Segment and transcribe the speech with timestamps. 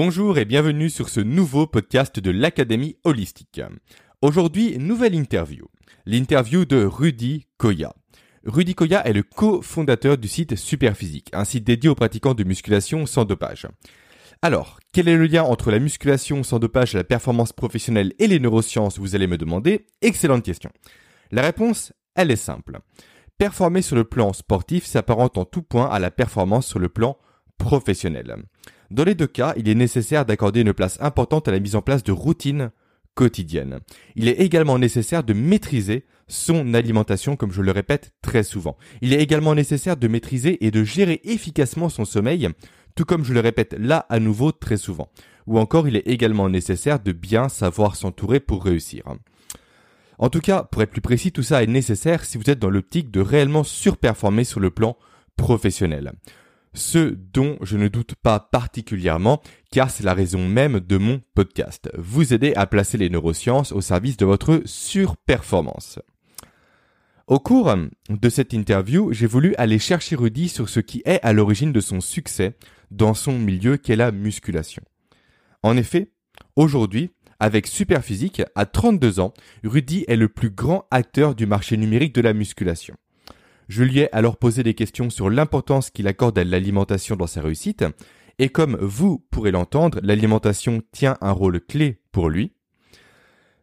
[0.00, 3.60] Bonjour et bienvenue sur ce nouveau podcast de l'Académie Holistique.
[4.22, 5.66] Aujourd'hui, nouvelle interview.
[6.06, 7.92] L'interview de Rudy Koya.
[8.44, 13.06] Rudy Koya est le cofondateur du site Superphysique, un site dédié aux pratiquants de musculation
[13.06, 13.66] sans dopage.
[14.40, 18.38] Alors, quel est le lien entre la musculation sans dopage la performance professionnelle et les
[18.38, 19.86] neurosciences, vous allez me demander?
[20.00, 20.70] Excellente question.
[21.32, 22.78] La réponse, elle est simple.
[23.36, 27.18] Performer sur le plan sportif s'apparente en tout point à la performance sur le plan
[27.58, 28.36] professionnel.
[28.90, 31.82] Dans les deux cas, il est nécessaire d'accorder une place importante à la mise en
[31.82, 32.70] place de routines
[33.14, 33.80] quotidiennes.
[34.16, 38.76] Il est également nécessaire de maîtriser son alimentation, comme je le répète très souvent.
[39.02, 42.48] Il est également nécessaire de maîtriser et de gérer efficacement son sommeil,
[42.94, 45.10] tout comme je le répète là à nouveau très souvent.
[45.46, 49.04] Ou encore, il est également nécessaire de bien savoir s'entourer pour réussir.
[50.18, 52.70] En tout cas, pour être plus précis, tout ça est nécessaire si vous êtes dans
[52.70, 54.96] l'optique de réellement surperformer sur le plan
[55.36, 56.12] professionnel.
[56.78, 59.42] Ce dont je ne doute pas particulièrement,
[59.72, 61.90] car c'est la raison même de mon podcast.
[61.98, 65.98] Vous aider à placer les neurosciences au service de votre surperformance.
[67.26, 67.74] Au cours
[68.08, 71.80] de cette interview, j'ai voulu aller chercher Rudy sur ce qui est à l'origine de
[71.80, 72.56] son succès
[72.92, 74.84] dans son milieu qu'est la musculation.
[75.64, 76.12] En effet,
[76.54, 79.34] aujourd'hui, avec Superphysique, à 32 ans,
[79.64, 82.94] Rudy est le plus grand acteur du marché numérique de la musculation.
[83.68, 87.42] Je lui ai alors posé des questions sur l'importance qu'il accorde à l'alimentation dans sa
[87.42, 87.84] réussite,
[88.38, 92.52] et comme vous pourrez l'entendre, l'alimentation tient un rôle clé pour lui.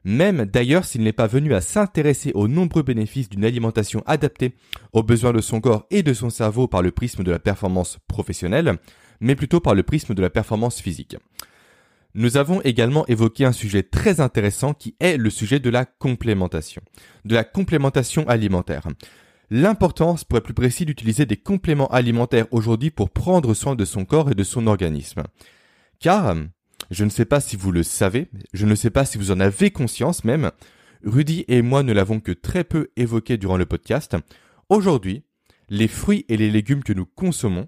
[0.04, 4.54] Même d'ailleurs s'il n'est pas venu à s'intéresser aux nombreux bénéfices d'une alimentation adaptée
[4.94, 7.98] aux besoins de son corps et de son cerveau par le prisme de la performance
[8.08, 8.78] professionnelle,
[9.20, 11.18] mais plutôt par le prisme de la performance physique.
[12.14, 16.84] Nous avons également évoqué un sujet très intéressant qui est le sujet de la complémentation,
[17.26, 18.88] de la complémentation alimentaire.
[19.50, 24.06] L'importance, pour être plus précis, d'utiliser des compléments alimentaires aujourd'hui pour prendre soin de son
[24.06, 25.24] corps et de son organisme.
[26.00, 26.36] Car,
[26.92, 29.40] je ne sais pas si vous le savez, je ne sais pas si vous en
[29.40, 30.52] avez conscience même,
[31.04, 34.18] Rudy et moi ne l'avons que très peu évoqué durant le podcast.
[34.70, 35.24] Aujourd'hui,
[35.70, 37.68] les fruits et les légumes que nous consommons,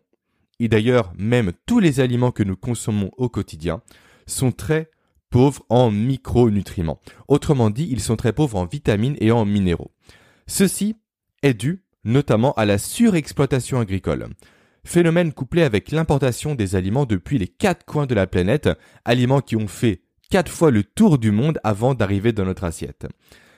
[0.60, 3.82] et d'ailleurs même tous les aliments que nous consommons au quotidien,
[4.26, 4.90] sont très
[5.30, 7.00] pauvres en micronutriments.
[7.28, 9.92] Autrement dit, ils sont très pauvres en vitamines et en minéraux.
[10.48, 10.96] Ceci
[11.44, 14.30] est dû notamment à la surexploitation agricole.
[14.86, 18.70] Phénomène couplé avec l'importation des aliments depuis les quatre coins de la planète,
[19.04, 23.08] aliments qui ont fait quatre fois le tour du monde avant d'arriver dans notre assiette.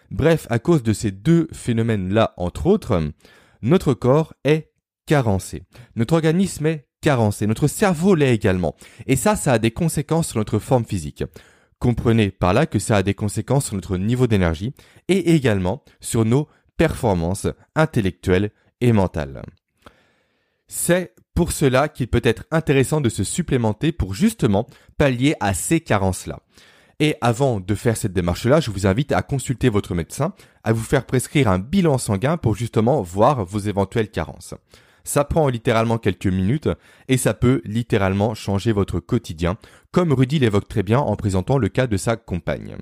[0.09, 3.12] Bref, à cause de ces deux phénomènes-là, entre autres,
[3.62, 4.72] notre corps est
[5.06, 5.63] carencé.
[5.95, 7.45] Notre organisme est carencé.
[7.45, 8.75] Notre cerveau l'est également.
[9.06, 11.23] Et ça, ça a des conséquences sur notre forme physique.
[11.78, 14.73] Comprenez par là que ça a des conséquences sur notre niveau d'énergie
[15.07, 16.47] et également sur nos
[16.79, 17.45] performance
[17.75, 19.41] intellectuelle et mentale.
[20.69, 24.66] C'est pour cela qu'il peut être intéressant de se supplémenter pour justement
[24.97, 26.39] pallier à ces carences-là.
[27.01, 30.84] Et avant de faire cette démarche-là, je vous invite à consulter votre médecin, à vous
[30.84, 34.53] faire prescrire un bilan sanguin pour justement voir vos éventuelles carences.
[35.03, 36.69] Ça prend littéralement quelques minutes
[37.09, 39.57] et ça peut littéralement changer votre quotidien,
[39.91, 42.78] comme Rudy l'évoque très bien en présentant le cas de sa compagne.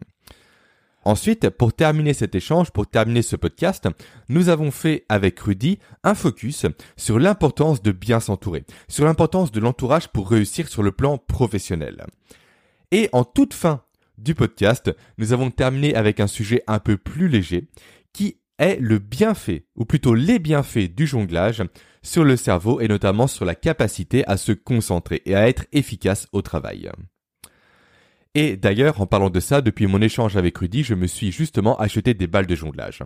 [1.07, 3.87] Ensuite, pour terminer cet échange, pour terminer ce podcast,
[4.27, 6.65] nous avons fait avec Rudy un focus
[6.97, 12.05] sur l'importance de bien s'entourer, sur l'importance de l'entourage pour réussir sur le plan professionnel.
[12.91, 13.83] Et en toute fin
[14.17, 17.69] du podcast, nous avons terminé avec un sujet un peu plus léger
[18.11, 21.63] qui est le bienfait, ou plutôt les bienfaits du jonglage
[22.01, 26.27] sur le cerveau et notamment sur la capacité à se concentrer et à être efficace
[26.33, 26.91] au travail.
[28.35, 31.77] Et d'ailleurs, en parlant de ça, depuis mon échange avec Rudy, je me suis justement
[31.77, 33.03] acheté des balles de jonglage.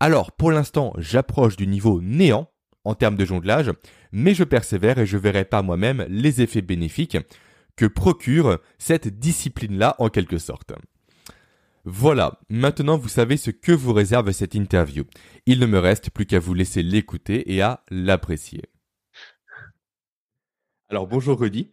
[0.00, 2.50] Alors, pour l'instant, j'approche du niveau néant
[2.84, 3.72] en termes de jonglage,
[4.12, 7.18] mais je persévère et je verrai par moi-même les effets bénéfiques
[7.76, 10.72] que procure cette discipline-là en quelque sorte.
[11.84, 15.04] Voilà, maintenant vous savez ce que vous réserve cette interview.
[15.46, 18.62] Il ne me reste plus qu'à vous laisser l'écouter et à l'apprécier.
[20.90, 21.72] Alors bonjour Rudy.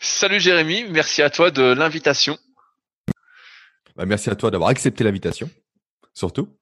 [0.00, 2.38] Salut Jérémy, merci à toi de l'invitation.
[3.96, 5.50] Bah, merci à toi d'avoir accepté l'invitation,
[6.14, 6.56] surtout.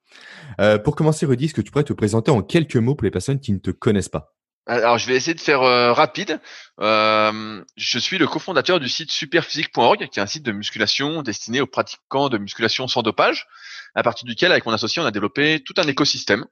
[0.58, 3.10] Euh, pour commencer, Rudy, est-ce que tu pourrais te présenter en quelques mots pour les
[3.10, 4.32] personnes qui ne te connaissent pas?
[4.66, 6.40] Alors, je vais essayer de faire euh, rapide.
[6.80, 11.60] Euh, je suis le cofondateur du site superphysique.org, qui est un site de musculation destiné
[11.60, 13.46] aux pratiquants de musculation sans dopage,
[13.94, 16.46] à partir duquel, avec mon associé, on a développé tout un écosystème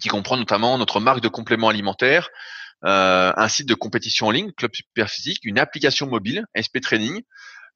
[0.00, 2.30] qui comprend notamment notre marque de compléments alimentaires,
[2.82, 7.22] un site de compétition en ligne, Club Superphysique, une application mobile, SP Training,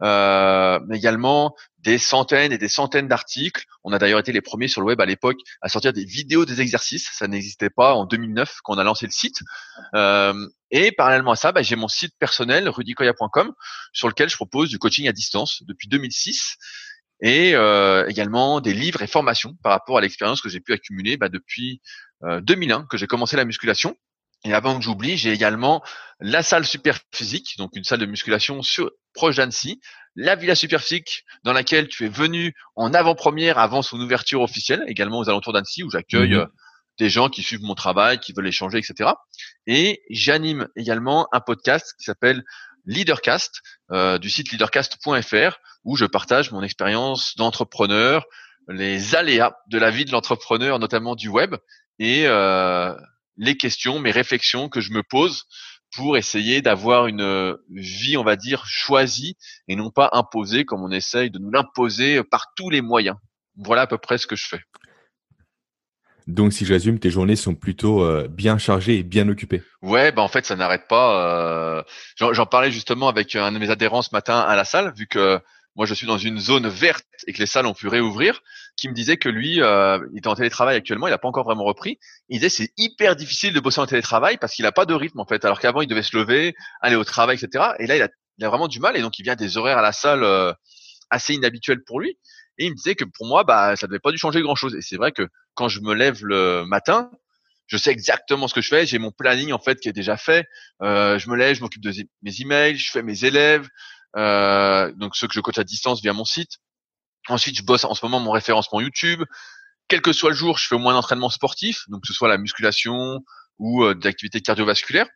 [0.02, 3.64] euh, mais également des centaines et des centaines d'articles.
[3.82, 6.44] On a d'ailleurs été les premiers sur le web à l'époque à sortir des vidéos
[6.44, 7.08] des exercices.
[7.12, 9.40] Ça n'existait pas en 2009 quand on a lancé le site.
[9.94, 13.52] Euh, et parallèlement à ça, bah, j'ai mon site personnel rudicoya.com
[13.92, 16.56] sur lequel je propose du coaching à distance depuis 2006
[17.20, 21.16] et euh, également des livres et formations par rapport à l'expérience que j'ai pu accumuler
[21.16, 21.80] bah, depuis
[22.22, 23.96] 2001 que j'ai commencé la musculation.
[24.44, 25.82] Et avant que j'oublie, j'ai également
[26.20, 29.80] la salle super physique, donc une salle de musculation sur, proche d'Annecy,
[30.14, 35.18] la Villa Superphysique dans laquelle tu es venu en avant-première avant son ouverture officielle, également
[35.18, 36.40] aux alentours d'Annecy où j'accueille mhm.
[36.40, 36.46] euh,
[36.98, 39.10] des gens qui suivent mon travail, qui veulent échanger, etc.
[39.66, 42.42] Et j'anime également un podcast qui s'appelle
[42.84, 43.60] Leadercast
[43.92, 48.26] euh, du site leadercast.fr où je partage mon expérience d'entrepreneur,
[48.68, 51.54] les aléas de la vie de l'entrepreneur, notamment du web,
[51.98, 52.94] et euh,
[53.38, 55.46] les questions, mes réflexions que je me pose
[55.96, 59.36] pour essayer d'avoir une euh, vie, on va dire, choisie
[59.68, 63.16] et non pas imposée comme on essaye de nous l'imposer par tous les moyens.
[63.56, 64.60] Voilà à peu près ce que je fais.
[66.26, 69.62] Donc, si je résume, tes journées sont plutôt euh, bien chargées et bien occupées.
[69.80, 71.78] Ouais, bah en fait, ça n'arrête pas.
[71.78, 71.82] Euh,
[72.16, 75.40] J'en parlais justement avec un de mes adhérents ce matin à la salle, vu que
[75.78, 78.42] moi je suis dans une zone verte et que les salles ont pu réouvrir,
[78.76, 81.44] qui me disait que lui, euh, il était en télétravail actuellement, il n'a pas encore
[81.44, 82.00] vraiment repris.
[82.28, 85.20] Il disait c'est hyper difficile de bosser en télétravail parce qu'il n'a pas de rythme
[85.20, 87.64] en fait, alors qu'avant il devait se lever, aller au travail, etc.
[87.78, 89.92] Et là il a, vraiment du mal et donc il vient des horaires à la
[89.92, 90.52] salle euh,
[91.10, 92.18] assez inhabituels pour lui.
[92.58, 94.74] Et il me disait que pour moi, bah ça devait pas dû changer grand chose.
[94.74, 97.08] Et c'est vrai que quand je me lève le matin,
[97.68, 98.84] je sais exactement ce que je fais.
[98.84, 100.44] J'ai mon planning en fait qui est déjà fait.
[100.82, 101.92] Euh, je me lève, je m'occupe de
[102.22, 103.68] mes emails, je fais mes élèves,
[104.14, 106.58] donc ceux que je coach à distance via mon site.
[107.28, 109.22] Ensuite, je bosse en ce moment mon référencement YouTube.
[109.88, 112.28] Quel que soit le jour, je fais au moins d'entraînement sportif, donc que ce soit
[112.28, 113.20] la musculation
[113.58, 115.08] ou euh, des activités cardiovasculaires,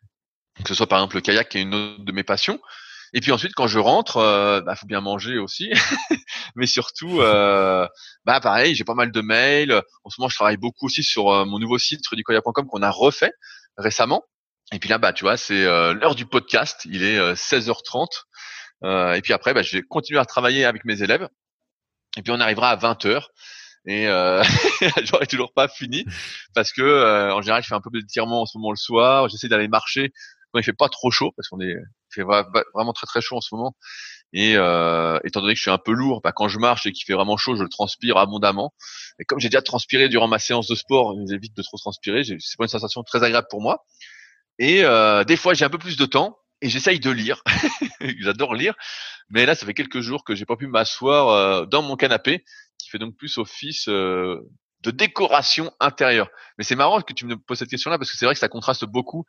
[0.63, 2.59] que ce soit par exemple le kayak qui est une autre de mes passions.
[3.13, 5.71] Et puis ensuite, quand je rentre, euh, bah, faut bien manger aussi,
[6.55, 7.87] mais surtout, euh,
[8.25, 9.83] bah pareil, j'ai pas mal de mails.
[10.03, 12.89] En ce moment, je travaille beaucoup aussi sur euh, mon nouveau site rudicoya.com qu'on a
[12.89, 13.31] refait
[13.77, 14.23] récemment.
[14.71, 16.81] Et puis là, bah tu vois, c'est l'heure du podcast.
[16.85, 18.07] Il est 16h30.
[18.83, 21.27] Euh, et puis après, bah, je vais continuer à travailler avec mes élèves.
[22.17, 23.29] Et puis on arrivera à 20 heures.
[23.85, 24.43] Et euh,
[25.03, 26.05] j'aurais toujours pas fini
[26.55, 29.27] parce que euh, en général, je fais un peu d'étirement en ce moment le soir.
[29.29, 30.13] J'essaie d'aller marcher
[30.51, 31.75] quand il fait pas trop chaud parce qu'on est
[32.15, 33.75] il fait vraiment très très chaud en ce moment.
[34.33, 36.91] Et euh, étant donné que je suis un peu lourd, bah, quand je marche et
[36.91, 38.73] qu'il fait vraiment chaud, je le transpire abondamment.
[39.19, 42.23] Et comme j'ai déjà transpiré durant ma séance de sport, j'évite de trop transpirer.
[42.23, 43.85] C'est pas une sensation très agréable pour moi.
[44.57, 47.43] Et euh, des fois, j'ai un peu plus de temps et j'essaye de lire.
[48.19, 48.73] J'adore lire,
[49.29, 52.45] mais là, ça fait quelques jours que j'ai pas pu m'asseoir euh, dans mon canapé,
[52.77, 54.39] qui fait donc plus office euh,
[54.79, 56.29] de décoration intérieure.
[56.57, 58.47] Mais c'est marrant que tu me poses cette question-là parce que c'est vrai que ça
[58.47, 59.25] contraste beaucoup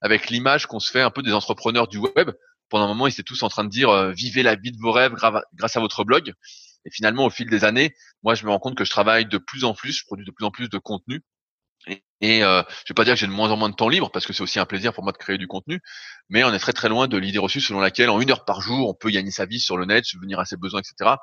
[0.00, 2.30] avec l'image qu'on se fait un peu des entrepreneurs du web.
[2.70, 4.78] Pendant un moment, ils étaient tous en train de dire euh, vivez la vie de
[4.80, 6.32] vos rêves grâce à votre blog.
[6.86, 9.36] Et finalement, au fil des années, moi, je me rends compte que je travaille de
[9.36, 11.22] plus en plus, je produis de plus en plus de contenu
[11.86, 14.10] et, euh, je vais pas dire que j'ai de moins en moins de temps libre
[14.10, 15.80] parce que c'est aussi un plaisir pour moi de créer du contenu,
[16.28, 18.60] mais on est très très loin de l'idée reçue selon laquelle en une heure par
[18.60, 21.16] jour on peut gagner sa vie sur le net, subvenir à ses besoins, etc.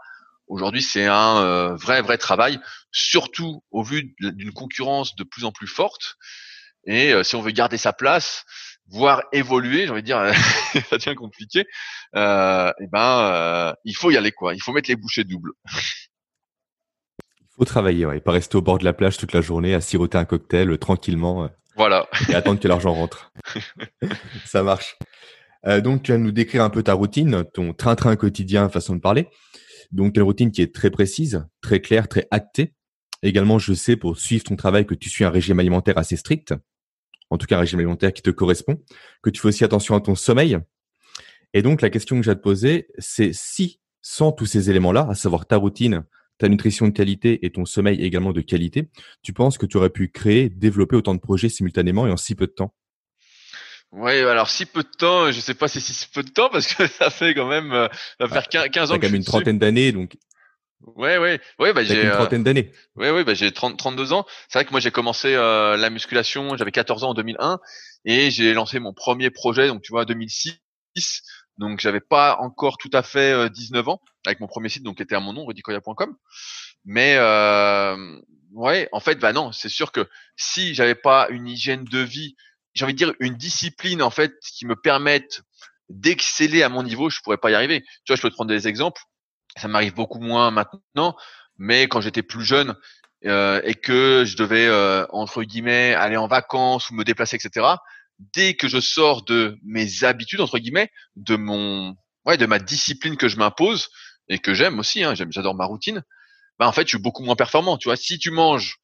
[0.47, 2.59] Aujourd'hui, c'est un euh, vrai vrai travail,
[2.91, 6.15] surtout au vu d'une concurrence de plus en plus forte.
[6.85, 8.45] Et euh, si on veut garder sa place,
[8.87, 10.33] voire évoluer, j'ai envie de dire,
[10.89, 11.65] ça devient compliqué.
[12.15, 14.55] Euh, et ben, il faut y aller quoi.
[14.55, 15.51] Il faut mettre les bouchées doubles.
[17.57, 19.81] Faut travailler, ouais, et pas rester au bord de la plage toute la journée à
[19.81, 21.45] siroter un cocktail euh, tranquillement.
[21.45, 22.07] Euh, voilà.
[22.29, 23.31] Et attendre que l'argent rentre.
[24.45, 24.97] Ça marche.
[25.65, 29.01] Euh, donc, tu vas nous décrire un peu ta routine, ton train-train quotidien, façon de
[29.01, 29.27] parler.
[29.91, 32.75] Donc, une routine qui est très précise, très claire, très actée.
[33.23, 36.53] Également, je sais pour suivre ton travail que tu suis un régime alimentaire assez strict.
[37.31, 38.83] En tout cas, un régime alimentaire qui te correspond.
[39.23, 40.59] Que tu fais aussi attention à ton sommeil.
[41.53, 45.07] Et donc, la question que j'ai à te poser, c'est si, sans tous ces éléments-là,
[45.09, 46.03] à savoir ta routine,
[46.37, 48.89] ta nutrition de qualité et ton sommeil également de qualité,
[49.23, 52.35] tu penses que tu aurais pu créer, développer autant de projets simultanément et en si
[52.35, 52.73] peu de temps?
[53.91, 56.73] Oui, alors si peu de temps, je sais pas si si peu de temps parce
[56.73, 57.87] que ça fait quand même euh,
[58.19, 60.17] ça va faire 15 ans que quand même une trentaine d'années donc
[60.95, 62.71] Ouais, ouais, ouais, bah j'ai une euh, trentaine d'années.
[62.95, 64.25] Ouais, ouais, bah j'ai 30, 32 ans.
[64.47, 67.59] C'est vrai que moi j'ai commencé euh, la musculation, j'avais 14 ans en 2001
[68.05, 70.59] et j'ai lancé mon premier projet, donc tu vois, 2006.
[71.57, 75.03] Donc j'avais pas encore tout à fait 19 ans avec mon premier site donc qui
[75.03, 76.15] était à mon nom rudicoya.com.
[76.85, 78.19] Mais euh,
[78.53, 82.35] ouais, en fait bah non, c'est sûr que si j'avais pas une hygiène de vie,
[82.73, 85.41] j'ai envie de dire une discipline en fait qui me permette
[85.89, 87.81] d'exceller à mon niveau, je pourrais pas y arriver.
[87.81, 89.01] Tu vois, je peux te prendre des exemples.
[89.57, 91.15] Ça m'arrive beaucoup moins maintenant,
[91.57, 92.75] mais quand j'étais plus jeune
[93.25, 97.65] euh, et que je devais euh, entre guillemets aller en vacances ou me déplacer, etc
[98.19, 101.95] dès que je sors de mes habitudes entre guillemets, de mon
[102.25, 103.89] ouais, de ma discipline que je m'impose
[104.29, 105.03] et que j'aime aussi.
[105.03, 106.03] Hein, j'adore ma routine.
[106.59, 107.77] Bah en fait, je suis beaucoup moins performant.
[107.77, 108.77] Tu vois, si tu manges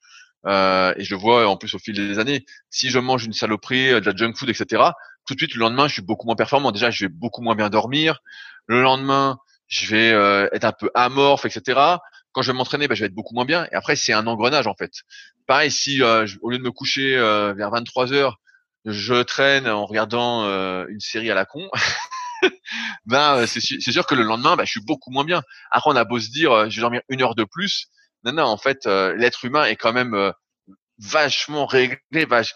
[0.46, 3.90] euh, et je vois en plus au fil des années, si je mange une saloperie,
[3.90, 4.84] de la junk food, etc.
[5.26, 6.72] Tout de suite le lendemain, je suis beaucoup moins performant.
[6.72, 8.20] Déjà, je vais beaucoup moins bien dormir.
[8.68, 9.38] Le lendemain,
[9.68, 11.80] je vais euh, être un peu amorphe, etc.
[12.34, 13.66] Quand je vais m'entraîner, bah, je vais être beaucoup moins bien.
[13.72, 14.92] Et après, c'est un engrenage en fait.
[15.48, 18.40] Pareil, si euh, au lieu de me coucher vers 23 heures,
[18.86, 20.46] je traîne en regardant
[20.88, 21.70] une série à la con.
[23.06, 25.44] ben c'est sûr que le lendemain, ben, je suis beaucoup moins bien.
[25.72, 27.88] Après, on a beau se dire, je vais dormir une heure de plus.
[28.24, 30.34] Non, non, en fait, l'être humain est quand même
[31.00, 32.54] vachement réglé, vache,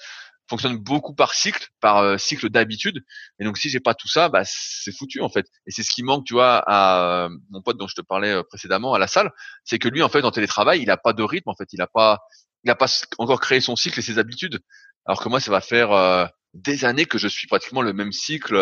[0.50, 3.03] fonctionne beaucoup par cycle, par cycle d'habitude.
[3.39, 5.46] Et donc, si j'ai pas tout ça, bah, c'est foutu en fait.
[5.65, 8.93] Et c'est ce qui manque, tu vois, à mon pote dont je te parlais précédemment
[8.93, 9.31] à la salle,
[9.63, 11.50] c'est que lui, en fait, en télétravail, il a pas de rythme.
[11.50, 12.19] En fait, il a pas,
[12.63, 14.60] il a pas encore créé son cycle et ses habitudes.
[15.08, 18.58] Alors que moi, ça va faire des années que je suis pratiquement le même cycle.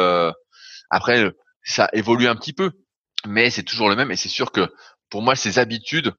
[0.89, 1.31] après,
[1.63, 2.71] ça évolue un petit peu,
[3.25, 4.11] mais c'est toujours le même.
[4.11, 4.71] Et c'est sûr que
[5.09, 6.13] pour moi, ces habitudes,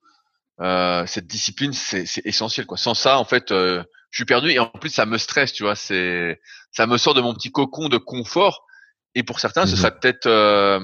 [0.61, 2.67] euh, cette discipline, c'est essentiel.
[2.67, 2.77] Quoi.
[2.77, 4.51] Sans ça, en fait, euh, je suis perdu.
[4.51, 5.77] Et en plus, ça me stresse, tu vois.
[5.77, 6.41] C'est,
[6.73, 8.67] ça me sort de mon petit cocon de confort.
[9.15, 10.81] Et pour certains, ce mmh serait peut-être euh,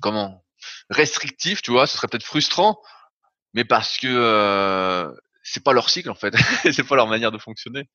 [0.00, 0.44] comment
[0.90, 1.86] restrictif, tu vois.
[1.86, 2.80] Ce serait peut-être frustrant,
[3.54, 5.12] mais parce que
[5.44, 6.34] c'est pas leur cycle, en fait.
[6.72, 7.88] c'est pas leur manière de fonctionner.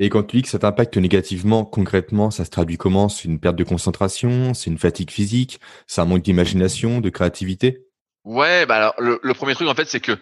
[0.00, 3.08] Et quand tu dis que ça t'impacte négativement, concrètement, ça se traduit comment?
[3.08, 7.84] C'est une perte de concentration, c'est une fatigue physique, c'est un manque d'imagination, de créativité?
[8.24, 10.16] Ouais, bah alors le, premier truc en fait, c'est que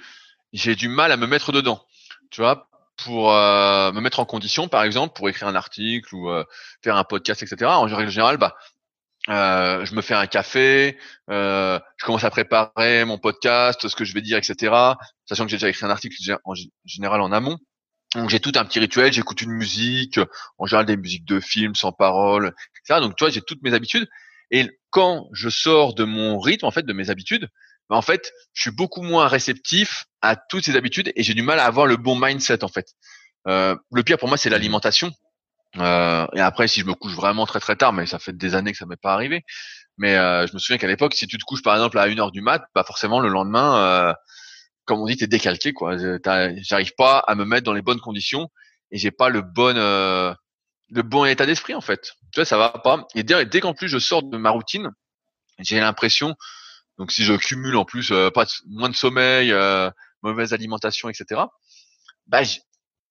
[0.53, 1.85] j'ai du mal à me mettre dedans.
[2.31, 2.69] Tu vois,
[3.05, 6.45] pour euh, me mettre en condition, par exemple, pour écrire un article ou euh,
[6.83, 7.71] faire un podcast, etc.
[7.71, 8.57] En général, bah
[9.29, 10.97] euh, je me fais un café,
[11.29, 14.73] je commence à préparer mon podcast, ce que je vais dire, etc.
[15.27, 16.55] Sachant que j'ai déjà écrit un article en
[16.87, 17.59] général en amont.
[18.17, 20.19] Donc j'ai tout un petit rituel, j'écoute une musique,
[20.59, 23.01] en général des musiques de films sans parole, etc.
[23.01, 24.09] Donc tu vois, j'ai toutes mes habitudes.
[24.51, 27.49] Et quand je sors de mon rythme, en fait, de mes habitudes,
[27.91, 31.43] ben, en fait, je suis beaucoup moins réceptif à toutes ces habitudes et j'ai du
[31.43, 32.89] mal à avoir le bon mindset, en fait.
[33.47, 35.13] Euh, le pire pour moi, c'est l'alimentation.
[35.79, 38.55] Euh, et après, si je me couche vraiment très très tard, mais ça fait des
[38.55, 39.45] années que ça m'est pas arrivé.
[39.99, 42.19] Mais euh, je me souviens qu'à l'époque, si tu te couches par exemple à 1
[42.19, 44.15] heure du mat, pas forcément le lendemain, euh,
[44.87, 45.97] comme on dit, t'es décalqué quoi.
[46.59, 48.49] J'arrive pas à me mettre dans les bonnes conditions
[48.91, 50.33] et j'ai pas le bon euh,
[50.91, 52.13] le bon état d'esprit en fait.
[52.33, 53.07] Tu vois, ça va pas.
[53.15, 54.91] Et dès, dès qu'en plus je sors de ma routine,
[55.59, 56.35] j'ai l'impression.
[56.99, 59.91] Donc si je cumule en plus euh, pas moins de sommeil, euh,
[60.23, 61.43] mauvaise alimentation, etc.
[62.27, 62.59] Bah je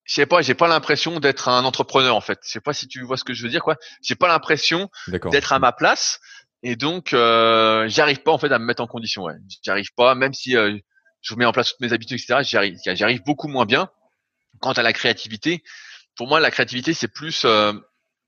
[0.05, 2.39] sais pas, j'ai pas l'impression d'être un entrepreneur en fait.
[2.43, 3.75] Je sais pas si tu vois ce que je veux dire quoi.
[4.01, 6.19] J'ai pas l'impression d'être à ma place
[6.63, 9.23] et donc euh, j'arrive pas en fait à me mettre en condition.
[9.23, 9.35] Ouais.
[9.63, 10.77] J'arrive pas, même si euh,
[11.25, 12.43] je mets en place toutes mes habitudes, etc.
[12.43, 13.89] J'y arrive, beaucoup moins bien.
[14.61, 15.63] Quant à la créativité,
[16.15, 17.73] pour moi, la créativité, c'est plus, euh,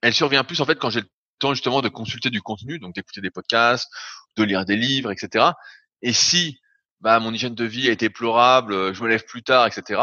[0.01, 1.07] elle survient plus en fait quand j'ai le
[1.39, 3.89] temps justement de consulter du contenu, donc d'écouter des podcasts,
[4.35, 5.45] de lire des livres, etc.
[6.01, 6.59] Et si
[6.99, 10.01] bah, mon hygiène de vie est déplorable, je me lève plus tard, etc.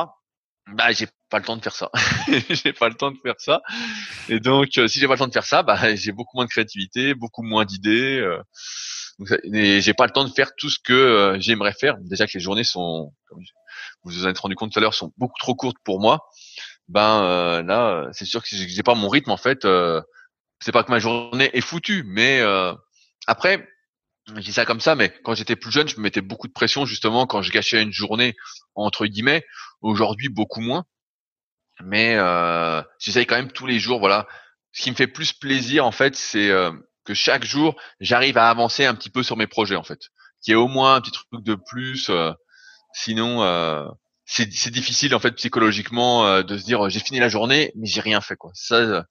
[0.69, 1.91] Bah, j'ai pas le temps de faire ça.
[2.49, 3.61] j'ai pas le temps de faire ça.
[4.29, 6.47] Et donc, euh, si j'ai pas le temps de faire ça, bah, j'ai beaucoup moins
[6.47, 8.19] de créativité, beaucoup moins d'idées.
[8.21, 8.41] Euh,
[9.21, 11.97] j'ai pas le temps de faire tout ce que euh, j'aimerais faire.
[11.99, 13.38] Déjà que les journées sont, comme
[14.02, 16.28] vous vous en êtes rendu compte tout à l'heure, sont beaucoup trop courtes pour moi.
[16.88, 19.64] Ben euh, là, c'est sûr que j'ai pas mon rythme en fait.
[19.64, 20.02] Euh,
[20.61, 22.42] c'est pas que ma journée est foutue, mais
[23.26, 23.68] après,
[24.26, 26.52] je dis ça comme ça, mais quand j'étais plus jeune, je me mettais beaucoup de
[26.52, 28.35] pression justement quand je gâchais une journée
[28.75, 29.44] entre guillemets.
[29.83, 30.85] Aujourd'hui, beaucoup moins.
[31.83, 33.99] Mais euh, j'essaye quand même tous les jours.
[33.99, 34.26] Voilà,
[34.73, 36.50] ce qui me fait plus plaisir en fait, c'est
[37.04, 40.00] que chaque jour, j'arrive à avancer un petit peu sur mes projets en fait.
[40.42, 42.11] Qu'il y ait au moins un petit truc de plus.
[42.11, 42.32] Euh,
[42.92, 43.84] sinon, euh,
[44.25, 48.00] c'est difficile en fait psychologiquement euh, de se dire j'ai fini la journée mais j'ai
[48.00, 48.50] rien fait quoi.
[48.54, 49.06] Ça,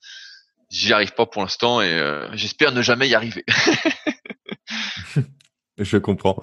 [0.69, 3.45] j'y arrive pas pour l'instant et j'espère ne jamais y arriver.
[5.77, 6.39] Je comprends.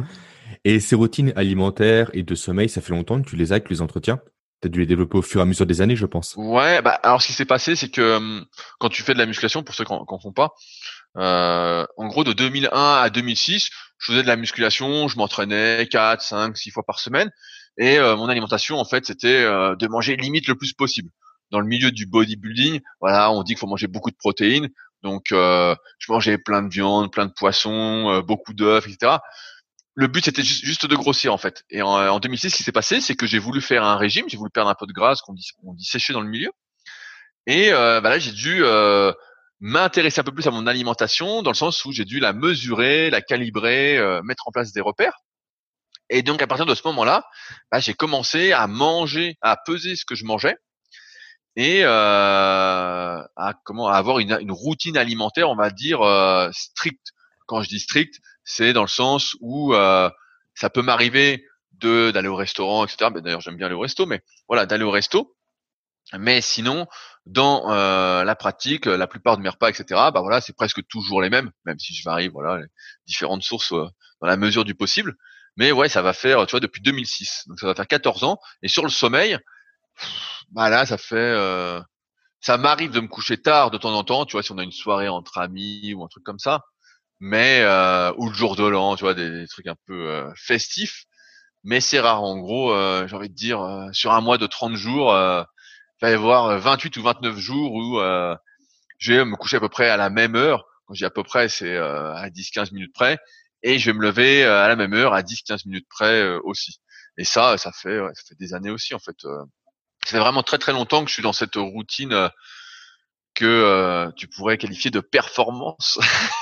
[0.64, 3.68] Et ces routines alimentaires et de sommeil, ça fait longtemps que tu les as, que
[3.68, 4.20] tu les entretiens?
[4.60, 6.34] T'as dû les développer au fur et à mesure des années, je pense.
[6.36, 8.44] Ouais, bah alors ce qui s'est passé, c'est que hum,
[8.78, 10.50] quand tu fais de la musculation, pour ceux qui en font pas,
[11.16, 16.22] euh, en gros de 2001 à 2006, je faisais de la musculation, je m'entraînais 4,
[16.22, 17.30] 5, 6 fois par semaine,
[17.78, 21.10] et euh, mon alimentation en fait c'était euh, de manger limite le plus possible.
[21.50, 24.68] Dans le milieu du bodybuilding, voilà, on dit qu'il faut manger beaucoup de protéines,
[25.02, 29.18] donc euh, je mangeais plein de viande, plein de poissons, beaucoup d'œufs, etc
[29.94, 31.64] le but c'était juste, de grossir en fait.
[31.68, 34.38] Et en, 2006, ce qui s'est passé, c'est que j'ai voulu faire un régime, j'ai
[34.38, 36.50] voulu perdre un peu de gras, qu'on dit, on dit sécher dans le milieu.
[37.46, 39.12] Et euh, bah j'ai dû euh,
[39.60, 43.10] m'intéresser un peu plus à mon alimentation, dans le sens où j'ai dû la mesurer,
[43.10, 45.18] la calibrer, euh, mettre en place des repères.
[46.10, 47.24] Et donc à partir de ce moment-là,
[47.70, 50.56] bah, j'ai commencé à manger, à peser ce que je mangeais.
[51.56, 51.88] et euh,
[53.36, 57.12] à comment avoir une, une, routine alimentaire, on va dire euh, stricte.
[57.46, 60.10] Quand je dis strict, c'est dans le sens où euh,
[60.54, 63.10] ça peut m'arriver de d'aller au restaurant, etc.
[63.22, 65.36] D'ailleurs, j'aime bien aller au resto, mais voilà, d'aller au resto.
[66.18, 66.86] Mais sinon,
[67.26, 69.84] dans euh, la pratique, la plupart de mes repas, etc.
[70.12, 72.66] Bah voilà, c'est presque toujours les mêmes, même si je varie, voilà, les
[73.06, 73.86] différentes sources euh,
[74.20, 75.16] dans la mesure du possible.
[75.56, 78.38] Mais ouais, ça va faire, tu vois, depuis 2006, donc ça va faire 14 ans.
[78.62, 79.38] Et sur le sommeil,
[80.50, 81.80] bah là, ça fait, euh,
[82.40, 84.64] ça m'arrive de me coucher tard de temps en temps, tu vois, si on a
[84.64, 86.62] une soirée entre amis ou un truc comme ça,
[87.20, 91.04] mais euh, ou le jour de l'an, tu vois, des, trucs un peu euh, festifs.
[91.64, 94.46] Mais c'est rare, en gros, euh, j'ai envie de dire, euh, sur un mois de
[94.46, 95.12] 30 jours,
[96.08, 98.00] y avoir 28 ou 29 jours où
[98.98, 100.64] je vais me coucher à peu près à la même heure.
[100.86, 103.18] Quand je dis à peu près, c'est à 10-15 minutes près,
[103.62, 106.80] et je vais me lever à la même heure, à 10-15 minutes près aussi.
[107.18, 109.16] Et ça, ça fait, ça fait des années aussi en fait
[110.04, 112.28] ça fait vraiment très très longtemps que je suis dans cette routine euh,
[113.34, 115.98] que euh, tu pourrais qualifier de performance.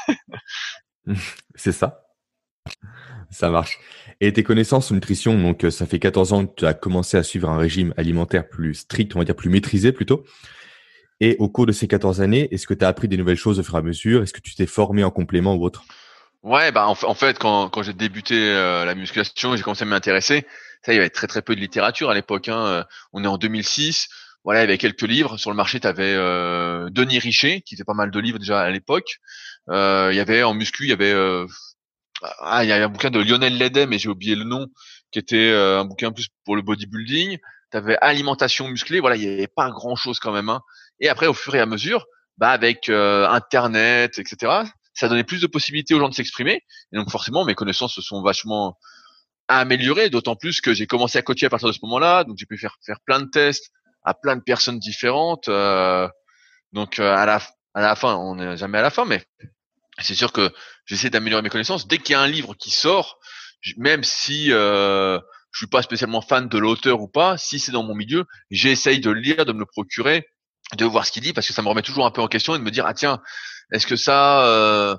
[1.54, 2.04] C'est ça.
[3.30, 3.78] Ça marche.
[4.20, 7.16] Et tes connaissances en nutrition, donc euh, ça fait 14 ans que tu as commencé
[7.16, 10.24] à suivre un régime alimentaire plus strict, on va dire plus maîtrisé plutôt.
[11.20, 13.58] Et au cours de ces 14 années, est-ce que tu as appris des nouvelles choses
[13.58, 14.22] au fur et à mesure?
[14.22, 15.84] Est-ce que tu t'es formé en complément ou autre?
[16.44, 20.46] Ouais, bah en, fait, quand, quand j'ai débuté la musculation, j'ai commencé à m'intéresser
[20.82, 22.48] ça, il y avait très très peu de littérature à l'époque.
[22.48, 22.66] Hein.
[22.66, 24.08] Euh, on est en 2006.
[24.44, 25.80] Voilà, il y avait quelques livres sur le marché.
[25.80, 29.18] Tu avais euh, Denis Richer, qui fait pas mal de livres déjà à l'époque.
[29.68, 31.46] Euh, il y avait en muscu, il y avait euh,
[32.40, 34.66] ah, il y a un bouquin de Lionel Ledet, mais j'ai oublié le nom,
[35.10, 37.38] qui était un bouquin plus pour le bodybuilding.
[37.70, 39.00] Tu avais alimentation musclée.
[39.00, 40.48] Voilà, il y avait pas grand chose quand même.
[40.48, 40.60] Hein.
[41.00, 42.06] Et après, au fur et à mesure,
[42.36, 44.62] bah avec Internet, etc.
[44.94, 46.62] Ça donnait plus de possibilités aux gens de s'exprimer.
[46.92, 48.76] Et donc forcément, mes connaissances se sont vachement
[49.48, 52.36] à améliorer, d'autant plus que j'ai commencé à coacher à partir de ce moment-là, donc
[52.38, 53.72] j'ai pu faire faire plein de tests
[54.04, 55.48] à plein de personnes différentes.
[55.48, 56.08] Euh,
[56.72, 57.40] donc euh, à la
[57.74, 59.24] à la fin, on n'est jamais à la fin, mais
[60.04, 60.52] c'est sûr que
[60.86, 61.86] j'essaie d'améliorer mes connaissances.
[61.86, 63.18] Dès qu'il y a un livre qui sort,
[63.76, 65.18] même si euh,
[65.52, 69.00] je suis pas spécialement fan de l'auteur ou pas, si c'est dans mon milieu, j'essaye
[69.00, 70.26] de le lire, de me le procurer,
[70.76, 72.54] de voir ce qu'il dit, parce que ça me remet toujours un peu en question
[72.54, 73.20] et de me dire ah tiens,
[73.72, 74.96] est-ce que ça euh,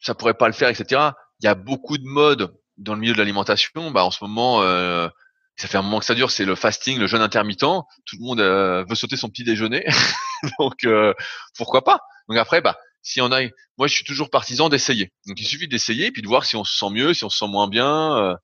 [0.00, 1.10] ça pourrait pas le faire, etc.
[1.40, 4.62] Il y a beaucoup de modes dans le milieu de l'alimentation, bah en ce moment,
[4.62, 5.08] euh,
[5.56, 7.60] ça fait un moment que ça dure, c'est le fasting, le jeûne intermittent.
[7.60, 9.86] Tout le monde euh, veut sauter son petit déjeuner,
[10.58, 11.14] donc euh,
[11.56, 12.00] pourquoi pas?
[12.28, 13.40] Donc après, bah si on a,
[13.78, 15.12] moi je suis toujours partisan d'essayer.
[15.28, 17.38] Donc il suffit d'essayer puis de voir si on se sent mieux, si on se
[17.38, 18.36] sent moins bien.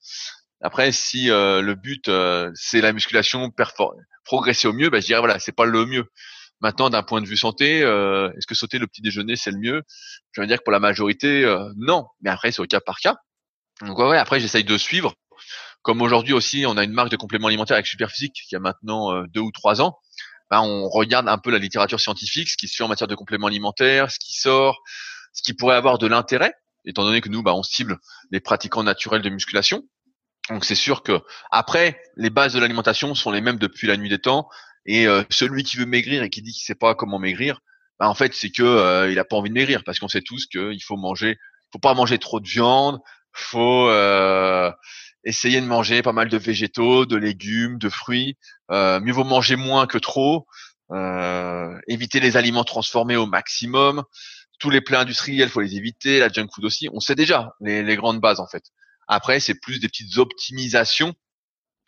[0.61, 2.09] après, si le but
[2.55, 3.51] c'est la musculation,
[4.25, 6.05] progresser au mieux, bah je dirais voilà, c'est pas le mieux.
[6.61, 9.83] Maintenant, d'un point de vue santé, est-ce que sauter le petit déjeuner c'est le mieux?
[10.31, 11.45] Je veux dire que pour la majorité,
[11.77, 12.07] non.
[12.21, 13.17] Mais après, c'est au cas par cas.
[13.81, 15.15] Donc ouais, après j'essaye de suivre.
[15.83, 19.13] Comme aujourd'hui aussi, on a une marque de compléments alimentaires avec Superphysique qui a maintenant
[19.13, 19.99] euh, deux ou trois ans.
[20.53, 23.15] Ben, on regarde un peu la littérature scientifique, ce qui se fait en matière de
[23.15, 24.83] compléments alimentaires, ce qui sort,
[25.33, 26.53] ce qui pourrait avoir de l'intérêt,
[26.85, 27.97] étant donné que nous, ben, on cible
[28.31, 29.83] les pratiquants naturels de musculation.
[30.51, 34.11] Donc c'est sûr que après, les bases de l'alimentation sont les mêmes depuis la nuit
[34.11, 34.47] des temps.
[34.85, 37.61] Et euh, celui qui veut maigrir et qui dit qu'il sait pas comment maigrir,
[37.99, 40.21] ben, en fait c'est que euh, il a pas envie de maigrir parce qu'on sait
[40.21, 41.39] tous qu'il faut manger,
[41.73, 43.01] faut pas manger trop de viande,
[43.33, 44.71] faut euh,
[45.25, 48.37] essayer de manger pas mal de végétaux, de légumes, de fruits.
[48.71, 50.47] Euh, mieux vaut manger moins que trop.
[50.91, 54.05] Euh, éviter les aliments transformés au maximum.
[54.59, 56.19] Tous les plats industriels, faut les éviter.
[56.19, 56.89] La junk food aussi.
[56.93, 58.65] On sait déjà les, les grandes bases en fait.
[59.09, 61.15] Après, c'est plus des petites optimisations.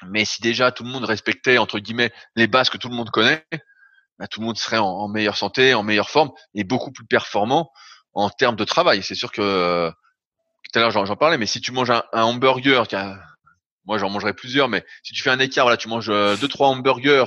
[0.09, 3.11] Mais si déjà tout le monde respectait entre guillemets les bases que tout le monde
[3.11, 3.45] connaît,
[4.19, 7.07] bah, tout le monde serait en, en, meilleure santé, en meilleure forme et beaucoup plus
[7.07, 7.71] performant
[8.13, 9.03] en termes de travail.
[9.03, 9.93] C'est sûr que
[10.75, 12.85] tout à l'heure j'en parlais, mais si tu manges un, hamburger,
[13.85, 16.49] moi j'en mangerai plusieurs, mais si tu fais un écart, voilà, tu manges euh, deux
[16.49, 17.27] trois hamburgers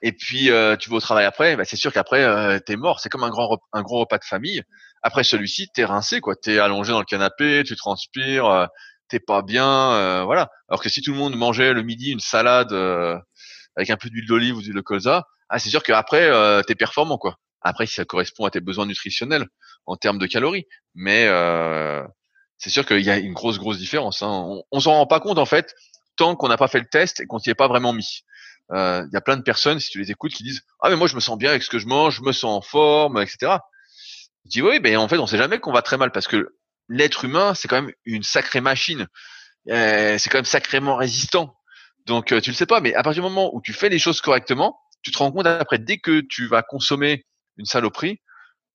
[0.00, 3.00] et puis euh, tu vas au travail après, bah, c'est sûr qu'après euh, t'es mort.
[3.00, 4.62] C'est comme un grand un gros repas de famille.
[5.02, 8.66] Après celui-ci, t'es rincé quoi, t'es allongé dans le canapé, tu transpires, euh,
[9.08, 10.48] t'es pas bien, voilà.
[10.70, 12.72] Alors que si tout le monde mangeait le midi une salade
[13.76, 16.30] avec un peu d'huile d'olive ou d'huile de colza, ah c'est sûr qu'après
[16.64, 17.36] t'es performant quoi.
[17.60, 19.46] Après si ça correspond à tes besoins nutritionnels
[19.86, 21.26] en termes de calories, mais
[22.58, 24.22] c'est sûr qu'il y a une grosse grosse différence.
[24.22, 24.28] Hein.
[24.30, 25.74] On, on s'en rend pas compte en fait
[26.16, 28.22] tant qu'on n'a pas fait le test et qu'on s'y est pas vraiment mis.
[28.72, 30.96] Euh, il y a plein de personnes, si tu les écoutes, qui disent ah mais
[30.96, 33.20] moi je me sens bien avec ce que je mange, je me sens en forme,
[33.22, 33.56] etc.
[34.44, 36.54] Je dis oui, mais en fait on sait jamais qu'on va très mal parce que
[36.88, 39.06] l'être humain c'est quand même une sacrée machine.
[39.70, 41.54] Euh, c'est quand même sacrément résistant.
[42.06, 43.98] Donc euh, tu le sais pas, mais à partir du moment où tu fais les
[43.98, 47.24] choses correctement, tu te rends compte après dès que tu vas consommer
[47.56, 48.20] une saloperie,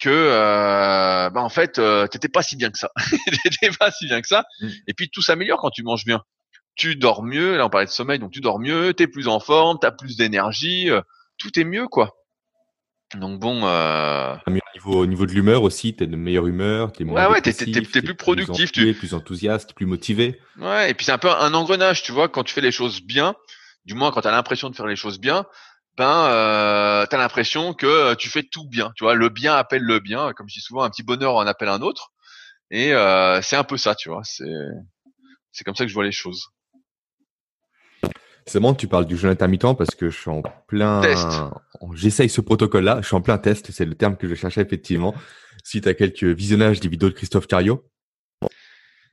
[0.03, 2.91] que euh, bah en fait euh, t'étais pas si bien que ça
[3.43, 4.67] t'étais pas si bien que ça mm.
[4.87, 6.21] et puis tout s'améliore quand tu manges bien
[6.75, 9.39] tu dors mieux là on parlait de sommeil donc tu dors mieux t'es plus en
[9.39, 11.01] forme t'as plus d'énergie euh,
[11.37, 12.17] tout est mieux quoi
[13.15, 13.65] Donc bon.
[13.65, 14.35] Euh...
[14.45, 17.53] Au niveau, au niveau de l'humeur aussi, t'es de meilleure humeur, t'es ouais, ouais, t'es,
[17.53, 20.39] plus productif, plus, tu plus enthousiaste, plus motivé.
[20.57, 23.01] Ouais, et puis c'est un peu un engrenage, tu vois, quand tu fais les choses
[23.01, 23.35] bien,
[23.85, 25.45] du moins quand t'as l'impression de faire les choses bien,
[25.97, 29.84] ben euh, t'as l'impression que euh, tu fais tout bien, tu vois, le bien appelle
[29.84, 32.12] le bien, comme je dis souvent, un petit bonheur en appelle un autre,
[32.71, 34.45] et euh, c'est un peu ça, tu vois, c'est
[35.51, 36.47] c'est comme ça que je vois les choses.
[38.45, 40.99] C'est bon, tu parles du jeûne intermittent parce que je suis en plein.
[41.01, 41.27] Test.
[41.93, 42.99] J'essaye ce protocole-là.
[43.01, 43.71] Je suis en plein test.
[43.71, 45.15] C'est le terme que je cherchais effectivement.
[45.63, 47.86] Suite à quelques visionnages des vidéos de Christophe Cario,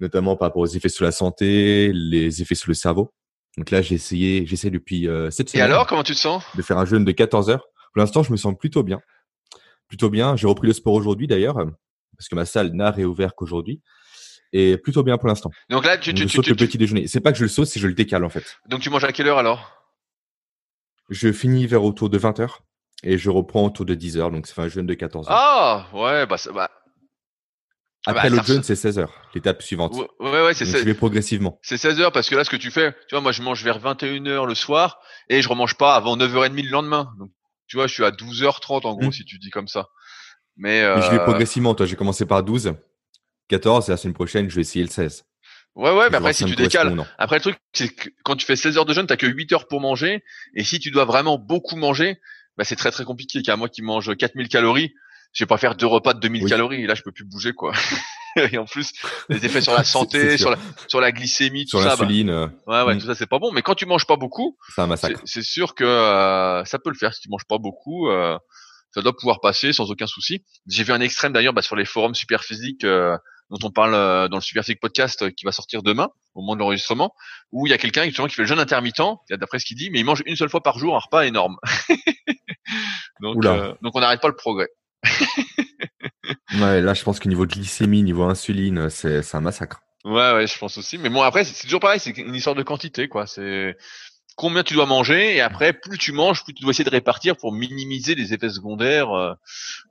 [0.01, 3.13] notamment par rapport aux effets sur la santé, les effets sur le cerveau.
[3.57, 5.69] Donc là, j'ai essayé, j'essaie depuis euh, cette semaine.
[5.69, 6.45] Et alors, comment tu te sens?
[6.55, 7.67] De faire un jeûne de 14 heures.
[7.93, 9.01] Pour l'instant, je me sens plutôt bien.
[9.89, 10.37] Plutôt bien.
[10.37, 11.57] J'ai repris le sport aujourd'hui d'ailleurs,
[12.17, 13.83] parce que ma salle n'a réouvert qu'aujourd'hui
[14.53, 15.51] et plutôt bien pour l'instant.
[15.69, 17.07] Donc là, tu, tu, je saute le petit déjeuner.
[17.07, 18.59] C'est pas que je le saute, c'est que je le décale en fait.
[18.69, 19.77] Donc tu manges à quelle heure alors?
[21.09, 22.49] Je finis vers autour de 20h
[23.03, 25.27] et je reprends autour de 10h, donc ça fait un jeûne de 14h.
[25.29, 26.71] Ah ouais, bah, ça, bah...
[28.07, 29.95] Après bah, le jeûne, c'est 16h, l'étape suivante.
[30.21, 30.79] Ouais, ouais, c'est ça.
[30.79, 31.59] Je vais progressivement.
[31.63, 33.79] C'est 16h parce que là, ce que tu fais, tu vois, moi, je mange vers
[33.79, 37.13] 21h le soir et je remange pas avant 9h30 le lendemain.
[37.19, 37.31] Donc,
[37.67, 39.13] tu vois, je suis à 12h30 en gros, mmh.
[39.13, 39.89] si tu dis comme ça.
[40.57, 40.97] Mais, euh...
[40.97, 41.85] Mais je vais progressivement, toi.
[41.85, 42.75] J'ai commencé par 12.
[43.49, 45.25] 14 et la semaine prochaine, je vais essayer le 16.
[45.75, 46.97] Ouais, ouais, mais après, si tu décales.
[47.19, 49.53] Après, le truc, c'est que quand tu fais 16 heures de jeûne, t'as que 8
[49.53, 50.23] heures pour manger.
[50.55, 52.19] Et si tu dois vraiment beaucoup manger,
[52.57, 53.43] bah, c'est très, très compliqué.
[53.43, 54.95] Car moi qui mange 4000 calories,
[55.33, 56.83] je vais pas faire deux repas de 2000 calories.
[56.83, 57.73] Et là, je peux plus bouger, quoi.
[58.37, 58.93] et en plus,
[59.29, 61.97] les effets sur la santé, sur la, sur la glycémie, sur tout ça.
[61.97, 62.31] Sur bah, l'insuline.
[62.67, 62.99] ouais, ouais, mm.
[62.99, 63.53] tout ça, c'est pas bon.
[63.53, 64.57] Mais quand tu manges pas beaucoup.
[64.75, 65.21] C'est un massacre.
[65.25, 68.09] C'est sûr que euh, ça peut le faire si tu manges pas beaucoup.
[68.09, 68.39] Euh,
[68.93, 70.45] ça doit pouvoir passer sans aucun souci.
[70.67, 73.17] J'ai vu un extrême d'ailleurs bah, sur les forums super physiques euh,
[73.51, 77.13] dont on parle dans le Super Podcast qui va sortir demain au moment de l'enregistrement,
[77.51, 79.91] où il y a quelqu'un justement qui fait le jeûne intermittent, d'après ce qu'il dit,
[79.91, 81.57] mais il mange une seule fois par jour un repas énorme.
[83.21, 84.69] donc, donc on n'arrête pas le progrès.
[86.61, 89.81] Ouais, là je pense qu'au niveau glycémie, niveau insuline, c'est un massacre.
[90.05, 90.97] Ouais, ouais, je pense aussi.
[90.97, 93.27] Mais bon, après, c'est toujours pareil, c'est une histoire de quantité, quoi.
[93.27, 93.77] C'est
[94.37, 97.37] combien tu dois manger, et après, plus tu manges, plus tu dois essayer de répartir
[97.37, 99.37] pour minimiser les effets secondaires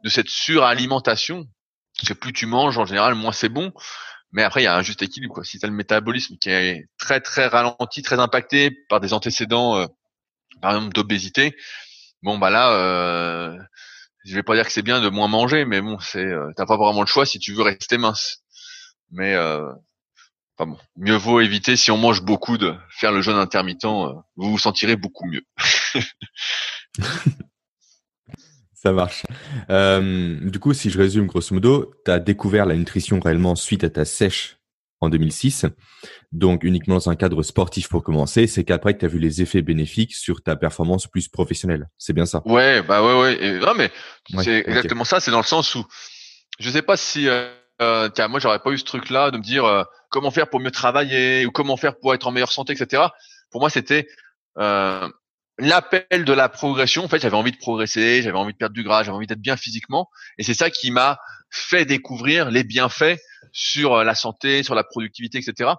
[0.03, 1.47] de cette suralimentation
[1.99, 3.73] parce que plus tu manges, en général, moins c'est bon.
[4.31, 5.33] Mais après, il y a un juste équilibre.
[5.33, 5.43] Quoi.
[5.43, 9.77] Si tu as le métabolisme qui est très très ralenti, très impacté par des antécédents,
[9.77, 9.87] euh,
[10.61, 11.55] par exemple d'obésité,
[12.21, 13.57] bon bah là, euh,
[14.29, 16.67] je vais pas dire que c'est bien de moins manger, mais bon, c'est euh, t'as
[16.67, 18.43] pas vraiment le choix si tu veux rester mince.
[19.11, 19.67] Mais euh,
[20.59, 23.85] bon, mieux vaut éviter si on mange beaucoup de faire le jeûne intermittent.
[23.85, 25.41] Euh, vous vous sentirez beaucoup mieux.
[28.73, 29.23] Ça marche.
[29.69, 33.83] Euh, du coup, si je résume grosso modo, tu as découvert la nutrition réellement suite
[33.83, 34.58] à ta sèche
[35.01, 35.65] en 2006,
[36.31, 38.47] donc uniquement dans un cadre sportif pour commencer.
[38.47, 41.89] C'est qu'après que tu as vu les effets bénéfiques sur ta performance plus professionnelle.
[41.97, 42.41] C'est bien ça?
[42.45, 43.59] Ouais, bah ouais, ouais.
[43.59, 43.91] non, mais
[44.43, 45.19] c'est exactement ça.
[45.19, 45.85] C'est dans le sens où
[46.59, 47.49] je sais pas si euh,
[47.81, 50.59] euh tiens, moi j'aurais pas eu ce truc-là de me dire euh, comment faire pour
[50.59, 53.03] mieux travailler ou comment faire pour être en meilleure santé, etc.
[53.51, 54.07] Pour moi, c'était
[54.57, 55.07] euh,
[55.57, 57.05] l'appel de la progression.
[57.05, 59.41] En fait, j'avais envie de progresser, j'avais envie de perdre du gras, j'avais envie d'être
[59.41, 63.17] bien physiquement, et c'est ça qui m'a fait découvrir les bienfaits
[63.51, 65.71] sur euh, la santé, sur la productivité, etc.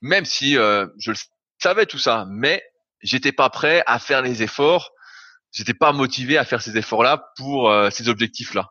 [0.00, 1.16] Même si euh, je le
[1.60, 2.62] savais tout ça, mais
[3.00, 4.92] j'étais pas prêt à faire les efforts,
[5.52, 8.70] j'étais pas motivé à faire ces efforts-là pour euh, ces objectifs-là.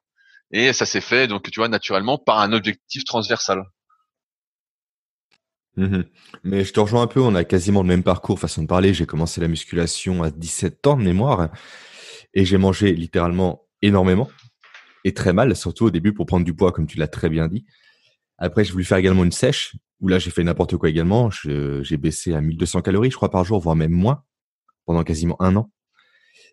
[0.51, 3.63] Et ça s'est fait donc tu vois naturellement par un objectif transversal.
[5.75, 6.03] Mmh
[6.43, 8.93] Mais je te rejoins un peu, on a quasiment le même parcours, façon de parler.
[8.93, 11.49] J'ai commencé la musculation à 17 ans de mémoire
[12.33, 14.29] et j'ai mangé littéralement énormément
[15.13, 17.65] très mal, surtout au début pour prendre du poids, comme tu l'as très bien dit.
[18.37, 21.29] Après, j'ai voulu faire également une sèche où là, j'ai fait n'importe quoi également.
[21.31, 24.23] J'ai baissé à 1200 calories, je crois, par jour, voire même moins
[24.85, 25.71] pendant quasiment un an.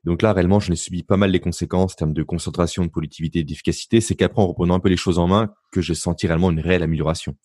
[0.04, 2.90] Donc là, réellement, je n'ai subi pas mal les conséquences en termes de concentration, de
[2.90, 4.00] productivité d'efficacité.
[4.00, 6.60] C'est qu'après, en reprenant un peu les choses en main, que j'ai senti réellement une
[6.60, 7.36] réelle amélioration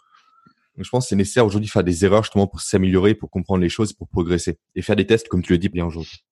[0.84, 3.62] je pense que c'est nécessaire aujourd'hui de faire des erreurs justement pour s'améliorer, pour comprendre
[3.62, 6.24] les choses, pour progresser et faire des tests comme tu le dis bien aujourd'hui.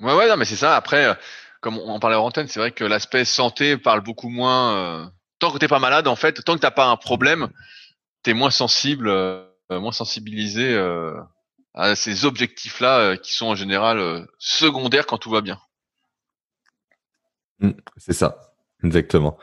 [0.00, 0.76] Ouais, ouais, non, mais c'est ça.
[0.76, 1.14] Après, euh,
[1.66, 4.76] comme on en parlait en antenne, c'est vrai que l'aspect santé parle beaucoup moins.
[4.76, 5.06] Euh,
[5.40, 7.48] tant que t'es pas malade, en fait, tant que t'as pas un problème,
[8.22, 10.78] t'es moins sensible, euh, moins sensibilisé
[11.74, 15.58] à ces objectifs-là qui sont en général secondaires quand tout va bien.
[17.58, 18.52] Mmh, c'est ça,
[18.84, 19.36] exactement.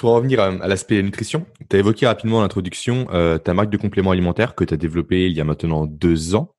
[0.00, 4.10] Pour revenir à, l'aspect nutrition, tu as évoqué rapidement l'introduction euh, ta marque de compléments
[4.12, 6.54] alimentaires que tu as développée il y a maintenant deux ans,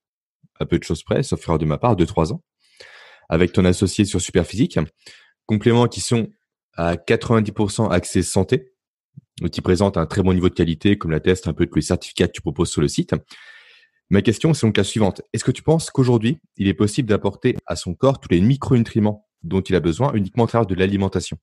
[0.60, 2.44] à peu de choses près, sauf erreur de ma part, deux, trois ans,
[3.32, 4.78] avec ton associé sur Superphysique.
[5.48, 6.28] Compléments qui sont
[6.76, 8.74] à 90% axés santé,
[9.40, 11.82] donc qui présentent un très bon niveau de qualité, comme l'attestent un peu tous les
[11.82, 13.16] certificats que tu proposes sur le site.
[14.10, 15.22] Ma question, c'est donc la suivante.
[15.32, 19.28] Est-ce que tu penses qu'aujourd'hui, il est possible d'apporter à son corps tous les micronutriments
[19.44, 21.38] dont il a besoin uniquement au travers de l'alimentation?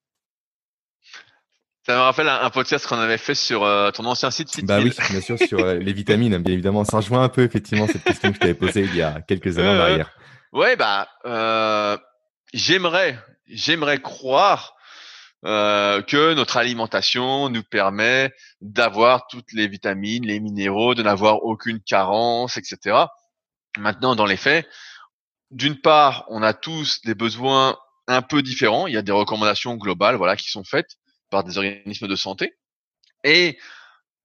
[1.86, 4.62] Ça me rappelle un, podcast qu'on avait fait sur euh, ton ancien site.
[4.66, 6.84] bah oui, bien sûr, sur euh, les vitamines, bien évidemment.
[6.84, 9.56] Ça rejoint un peu effectivement cette question que je t'avais posée il y a quelques
[9.56, 10.17] années en arrière.
[10.52, 11.98] Ouais, bah euh,
[12.52, 14.74] j'aimerais, j'aimerais croire
[15.42, 22.56] que notre alimentation nous permet d'avoir toutes les vitamines, les minéraux, de n'avoir aucune carence,
[22.56, 23.06] etc.
[23.76, 24.68] Maintenant, dans les faits,
[25.50, 28.86] d'une part, on a tous des besoins un peu différents.
[28.86, 30.96] Il y a des recommandations globales, voilà, qui sont faites
[31.30, 32.54] par des organismes de santé.
[33.24, 33.58] Et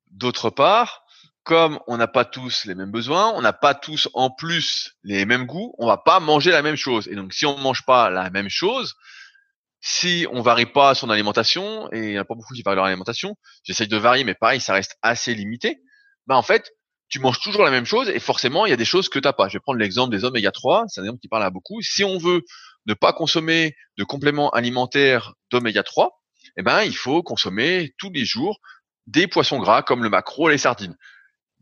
[0.09, 1.02] d'autre part,
[1.43, 5.25] comme on n'a pas tous les mêmes besoins, on n'a pas tous en plus les
[5.25, 7.08] mêmes goûts, on va pas manger la même chose.
[7.10, 8.95] Et donc, si on mange pas la même chose,
[9.82, 12.86] si on varie pas son alimentation, et il n'y a pas beaucoup qui varient leur
[12.86, 15.82] alimentation, j'essaye de varier, mais pareil, ça reste assez limité,
[16.27, 16.71] bah en fait,
[17.10, 19.27] tu manges toujours la même chose et forcément, il y a des choses que tu
[19.27, 19.47] n'as pas.
[19.49, 21.82] Je vais prendre l'exemple des oméga 3, c'est un exemple qui parle à beaucoup.
[21.82, 22.41] Si on veut
[22.86, 26.10] ne pas consommer de compléments alimentaires d'oméga 3,
[26.58, 28.60] eh ben, il faut consommer tous les jours
[29.06, 30.95] des poissons gras comme le maquereau et les sardines.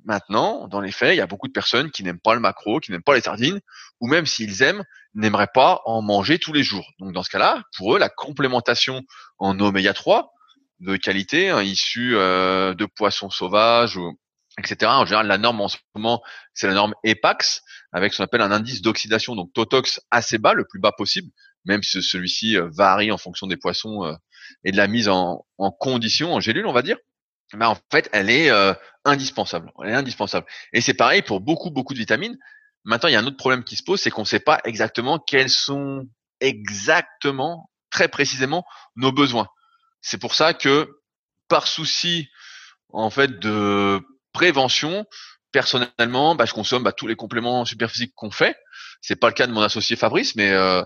[0.06, 2.80] Maintenant, dans les faits, il y a beaucoup de personnes qui n'aiment pas le maquereau,
[2.80, 3.60] qui n'aiment pas les sardines,
[4.00, 4.84] ou même s'ils aiment,
[5.14, 6.88] n'aimeraient pas en manger tous les jours.
[7.00, 9.02] Donc dans ce cas-là, pour eux, la complémentation
[9.38, 10.34] en oméga 3
[10.80, 14.18] de qualité, hein, issue euh, de poissons sauvages, ou,
[14.58, 14.92] etc.
[14.92, 16.22] En général, la norme en ce moment,
[16.54, 17.62] c'est la norme EPAX,
[17.92, 21.30] avec ce qu'on appelle un indice d'oxydation, donc Totox assez bas, le plus bas possible,
[21.66, 24.14] même si celui-ci euh, varie en fonction des poissons euh,
[24.64, 26.98] et de la mise en, en condition, en gélule, on va dire,
[27.54, 28.74] ben en fait, elle est euh,
[29.06, 29.72] indispensable.
[29.84, 30.48] Elle est indispensable.
[30.74, 32.38] Et c'est pareil pour beaucoup, beaucoup de vitamines.
[32.84, 34.60] Maintenant, il y a un autre problème qui se pose, c'est qu'on ne sait pas
[34.64, 36.08] exactement quels sont
[36.40, 39.48] exactement, très précisément, nos besoins.
[40.02, 40.90] C'est pour ça que,
[41.48, 42.30] par souci,
[42.90, 44.02] en fait, de
[44.34, 45.06] prévention,
[45.52, 48.58] personnellement, bah, je consomme bah, tous les compléments superphysiques qu'on fait.
[49.02, 50.84] C'est pas le cas de mon associé Fabrice, mais euh,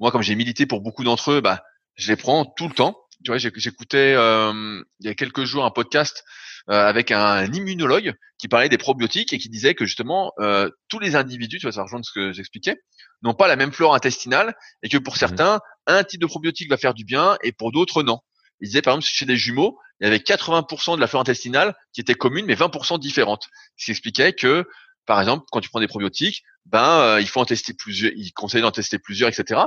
[0.00, 1.62] moi, comme j'ai milité pour beaucoup d'entre eux, bah,
[1.94, 2.96] je les prends tout le temps.
[3.24, 6.24] Tu vois, j'écoutais euh, il y a quelques jours un podcast
[6.68, 10.98] euh, avec un immunologue qui parlait des probiotiques et qui disait que justement euh, tous
[10.98, 12.76] les individus, tu vois, ça rejoint ce que j'expliquais,
[13.22, 16.68] n'ont pas la même flore intestinale et que pour mmh certains, un type de probiotique
[16.68, 18.20] va faire du bien et pour d'autres non.
[18.60, 21.74] Il disait par exemple chez des jumeaux, il y avait 80% de la flore intestinale
[21.92, 23.48] qui était commune mais 20% différente.
[23.76, 24.66] Ce qui expliquait que
[25.06, 28.62] par exemple, quand tu prends des probiotiques, ben il faut en tester plusieurs, il conseille
[28.62, 29.60] d'en tester plusieurs, etc.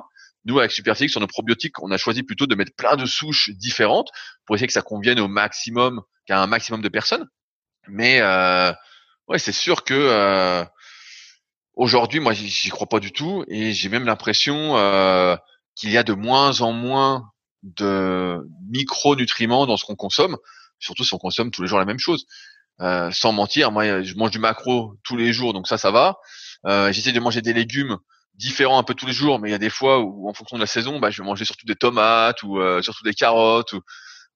[0.46, 3.50] Nous, avec Superphysique, sur nos probiotiques, on a choisi plutôt de mettre plein de souches
[3.52, 4.10] différentes
[4.46, 7.28] pour essayer que ça convienne au maximum, qu'à un maximum de personnes.
[7.88, 8.72] Mais euh,
[9.28, 10.64] ouais, c'est sûr que euh,
[11.74, 15.36] aujourd'hui, moi, j'y crois pas du tout, et j'ai même l'impression euh,
[15.76, 17.32] qu'il y a de moins en moins
[17.64, 20.38] de micronutriments dans ce qu'on consomme,
[20.80, 22.26] surtout si on consomme tous les jours la même chose.
[22.82, 26.18] Euh, sans mentir, moi, je mange du macro tous les jours, donc ça, ça va.
[26.66, 27.98] Euh, J'essaie de manger des légumes
[28.40, 30.58] différent un peu tous les jours, mais il y a des fois où, en fonction
[30.58, 33.74] de la saison, bah, je vais manger surtout des tomates ou euh, surtout des carottes.
[33.74, 33.82] Ou...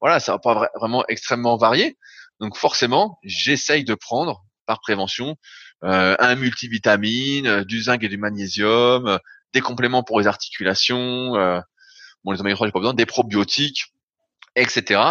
[0.02, 1.98] Voilà, ça va pas vraiment extrêmement varier.
[2.40, 5.38] Donc forcément, j'essaye de prendre par prévention
[5.84, 9.18] euh, un multivitamine, euh, du zinc et du magnésium, euh,
[9.54, 11.38] des compléments pour les articulations.
[11.38, 11.60] Euh,
[12.26, 13.86] bon, les oméga 3, j'ai pas besoin, des probiotiques,
[14.56, 15.02] etc.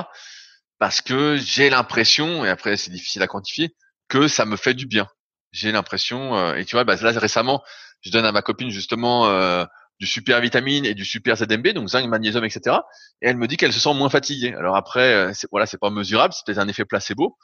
[0.78, 3.74] Parce que j'ai l'impression, et après c'est difficile à quantifier,
[4.08, 5.06] que ça me fait du bien.
[5.52, 7.62] J'ai l'impression, et tu vois, bah, là récemment,
[8.02, 9.64] je donne à ma copine justement euh,
[9.98, 12.76] du super vitamine et du super ZMB, donc zinc, magnésium, etc.
[13.22, 14.54] Et elle me dit qu'elle se sent moins fatiguée.
[14.54, 17.36] Alors après, euh, c'est, voilà, c'est pas mesurable, c'est peut-être un effet placebo.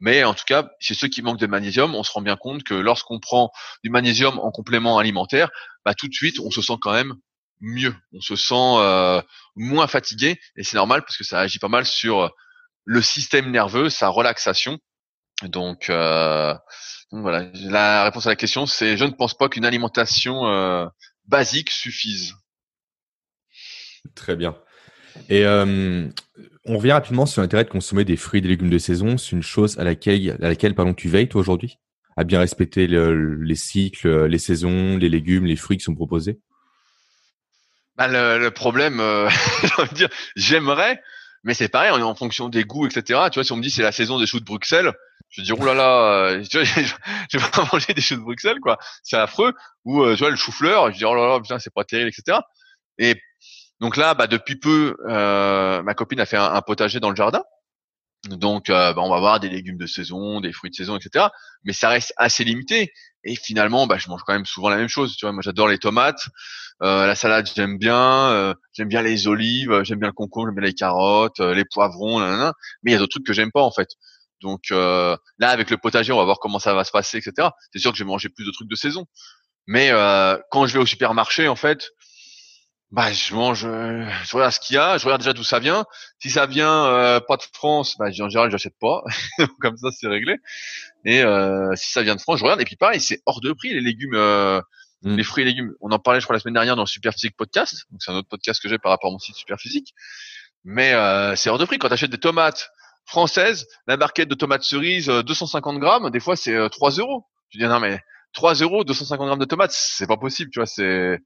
[0.00, 2.62] Mais en tout cas, chez ceux qui manquent de magnésium, on se rend bien compte
[2.62, 3.50] que lorsqu'on prend
[3.82, 5.50] du magnésium en complément alimentaire,
[5.84, 7.14] bah, tout de suite, on se sent quand même
[7.60, 7.94] mieux.
[8.12, 9.20] On se sent euh,
[9.56, 12.30] moins fatigué et c'est normal parce que ça agit pas mal sur
[12.84, 14.78] le système nerveux, sa relaxation.
[15.44, 16.54] Donc, euh,
[17.12, 20.86] voilà, la réponse à la question, c'est je ne pense pas qu'une alimentation euh,
[21.26, 22.34] basique suffise.
[24.14, 24.56] Très bien.
[25.28, 26.08] Et euh,
[26.64, 29.16] on revient rapidement sur l'intérêt de consommer des fruits et des légumes de saison.
[29.16, 31.78] C'est une chose à laquelle, à laquelle pardon, tu veilles toi aujourd'hui?
[32.16, 36.40] À bien respecter les cycles, les saisons, les légumes, les fruits qui sont proposés?
[37.98, 39.28] Bah, le, problème, euh,
[39.92, 41.02] dire, j'aimerais,
[41.42, 43.22] mais c'est pareil, on est en fonction des goûts, etc.
[43.32, 44.92] Tu vois, si on me dit c'est la saison des choux de Bruxelles,
[45.30, 48.20] je dis oh là là, euh, tu vois, je vais pas manger des choux de
[48.20, 49.52] Bruxelles quoi, c'est affreux.
[49.84, 52.08] Ou euh, tu vois le chou-fleur, je dis oh là là putain c'est pas terrible
[52.08, 52.38] etc.
[52.98, 53.14] Et
[53.80, 57.42] donc là, bah depuis peu, euh, ma copine a fait un, potager dans le jardin.
[58.28, 61.26] Donc bah, on va avoir des légumes de saison, des fruits de saison etc.
[61.64, 62.92] Mais ça reste assez limité.
[63.24, 65.16] Et finalement, bah, je mange quand même souvent la même chose.
[65.16, 66.28] Tu vois, moi j'adore les tomates,
[66.80, 70.74] la salade j'aime bien, j'aime bien les olives, j'aime bien le concombre, j'aime bien les
[70.74, 72.18] carottes, les poivrons,
[72.82, 73.88] mais il y a d'autres trucs que j'aime pas en fait.
[74.40, 77.48] Donc euh, là, avec le potager, on va voir comment ça va se passer, etc.
[77.72, 79.06] C'est sûr que je vais manger plus de trucs de saison.
[79.66, 81.90] Mais euh, quand je vais au supermarché, en fait,
[82.90, 85.58] bah, je mange, euh, je regarde ce qu'il y a, je regarde déjà d'où ça
[85.58, 85.84] vient.
[86.20, 89.02] Si ça vient euh, pas de France, bah, en général, j'achète pas.
[89.60, 90.36] Comme ça, c'est réglé.
[91.04, 92.62] Et euh, si ça vient de France, je regarde.
[92.62, 94.16] Et puis pareil, c'est hors de prix les légumes,
[95.02, 95.16] mm.
[95.16, 95.74] les fruits et légumes.
[95.82, 97.84] On en parlait, je crois, la semaine dernière dans le Superphysique podcast.
[97.90, 99.92] Donc c'est un autre podcast que j'ai par rapport à mon site Superphysique.
[100.64, 100.92] Mais
[101.36, 102.70] c'est hors de prix quand tu achètes des tomates
[103.08, 107.26] françaises, la barquette de tomates cerises, 250 grammes, des fois c'est 3 euros.
[107.50, 108.00] Tu dis non mais
[108.34, 110.66] 3 euros, 250 grammes de tomates, c'est pas possible, tu vois.
[110.66, 111.18] C'est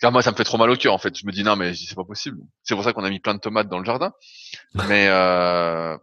[0.00, 1.18] car moi, ça me fait trop mal au cœur, en fait.
[1.18, 2.38] Je me dis, non, mais c'est pas possible.
[2.62, 4.12] C'est pour ça qu'on a mis plein de tomates dans le jardin.
[4.86, 5.96] Mais, euh,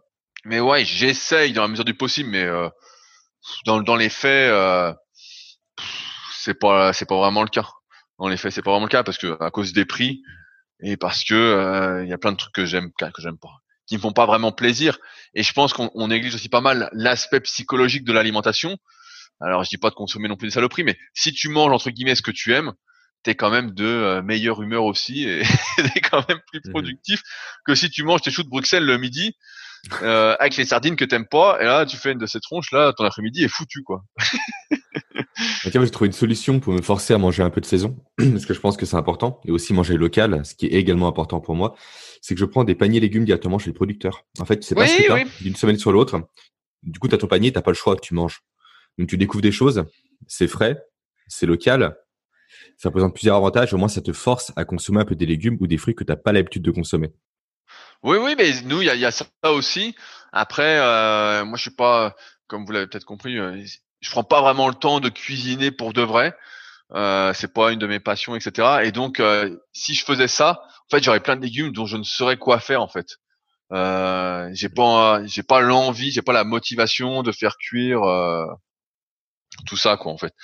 [0.44, 2.68] mais ouais, j'essaye dans la mesure du possible, mais euh,
[3.64, 4.92] dans, dans les faits, euh,
[6.36, 7.68] c'est pas, c'est pas vraiment le cas.
[8.18, 10.22] Dans les faits, c'est pas vraiment le cas parce que à cause des prix
[10.80, 13.60] et parce que euh, il y a plein de trucs que j'aime, que j'aime pas,
[13.86, 14.98] qui me font pas vraiment plaisir.
[15.34, 18.76] Et je pense qu'on néglige aussi pas mal l'aspect psychologique de l'alimentation.
[19.40, 21.90] Alors, je dis pas de consommer non plus des saloperies, mais si tu manges entre
[21.90, 22.72] guillemets ce que tu aimes,
[23.22, 25.42] t'es quand même de euh, meilleure humeur aussi et
[25.76, 26.70] t'es quand même plus mhm.
[26.70, 27.22] productif
[27.64, 29.36] que si tu manges tes choux de Bruxelles le midi
[30.02, 32.72] euh, avec les sardines que t'aimes pas et là tu fais une de ces tronches
[32.72, 34.04] là ton après-midi est foutu quoi.
[35.66, 38.46] Ok, j'ai trouvé une solution pour me forcer à manger un peu de saison parce
[38.46, 41.40] que je pense que c'est important et aussi manger local, ce qui est également important
[41.40, 41.74] pour moi,
[42.22, 44.24] c'est que je prends des paniers légumes directement chez le producteur.
[44.38, 46.22] En fait, c'est pas ce d'une semaine sur l'autre.
[46.82, 48.40] Du coup, tu as ton panier, t'as pas le choix, tu manges.
[48.98, 49.84] Donc tu découvres des choses,
[50.26, 50.82] c'est frais,
[51.28, 51.96] c'est local
[52.76, 53.72] ça présente plusieurs avantages.
[53.72, 56.04] Au moins, ça te force à consommer un peu des légumes ou des fruits que
[56.04, 57.12] tu n'as pas l'habitude de consommer.
[58.02, 59.94] Oui, oui, mais nous, il y a, ça aussi.
[60.32, 62.14] Après, euh, moi, je suis pas,
[62.46, 63.62] comme vous l'avez peut-être compris, euh,
[64.00, 66.36] je prends pas vraiment le temps de cuisiner pour de vrai.
[66.94, 68.80] Euh, c'est pas une de mes passions, etc.
[68.84, 71.96] Et donc, euh, si je faisais ça, en fait, j'aurais plein de légumes dont je
[71.96, 73.18] ne saurais quoi faire, en fait.
[73.72, 78.02] Euh, j'ai pas, j'ai pas l'envie, j'ai pas la motivation de faire cuire
[79.66, 80.34] tout ça, quoi, en fait.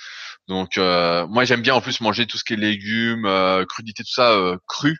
[0.47, 3.27] Donc moi j'aime bien en plus manger tout ce qui est légumes,
[3.69, 4.97] crudités, tout ça cru.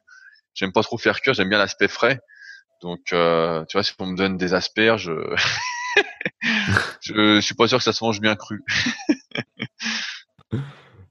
[0.55, 2.19] J'aime pas trop faire cuire, j'aime bien l'aspect frais.
[2.83, 5.11] Donc euh, tu vois, si on me donne des asperges,
[7.01, 8.63] je, je suis pas sûr que ça se mange bien cru.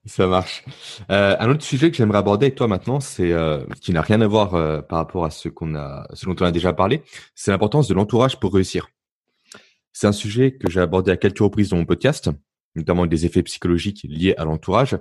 [0.04, 0.64] Ça marche.
[1.10, 4.20] Euh, un autre sujet que j'aimerais aborder avec toi maintenant, c'est euh, qui n'a rien
[4.20, 7.02] à voir euh, par rapport à ce qu'on a, ce dont on a déjà parlé,
[7.36, 8.88] c'est l'importance de l'entourage pour réussir.
[9.92, 12.30] C'est un sujet que j'ai abordé à quelques reprises dans mon podcast,
[12.74, 14.98] notamment des effets psychologiques liés à l'entourage.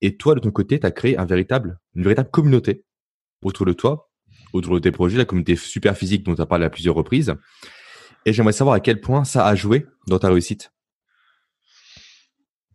[0.00, 2.84] Et toi, de ton côté, tu as créé un véritable, une véritable communauté
[3.44, 4.10] autour de toi,
[4.52, 7.34] autour de tes projets, la communauté super physique dont tu as parlé à plusieurs reprises.
[8.24, 10.72] Et j'aimerais savoir à quel point ça a joué dans ta réussite.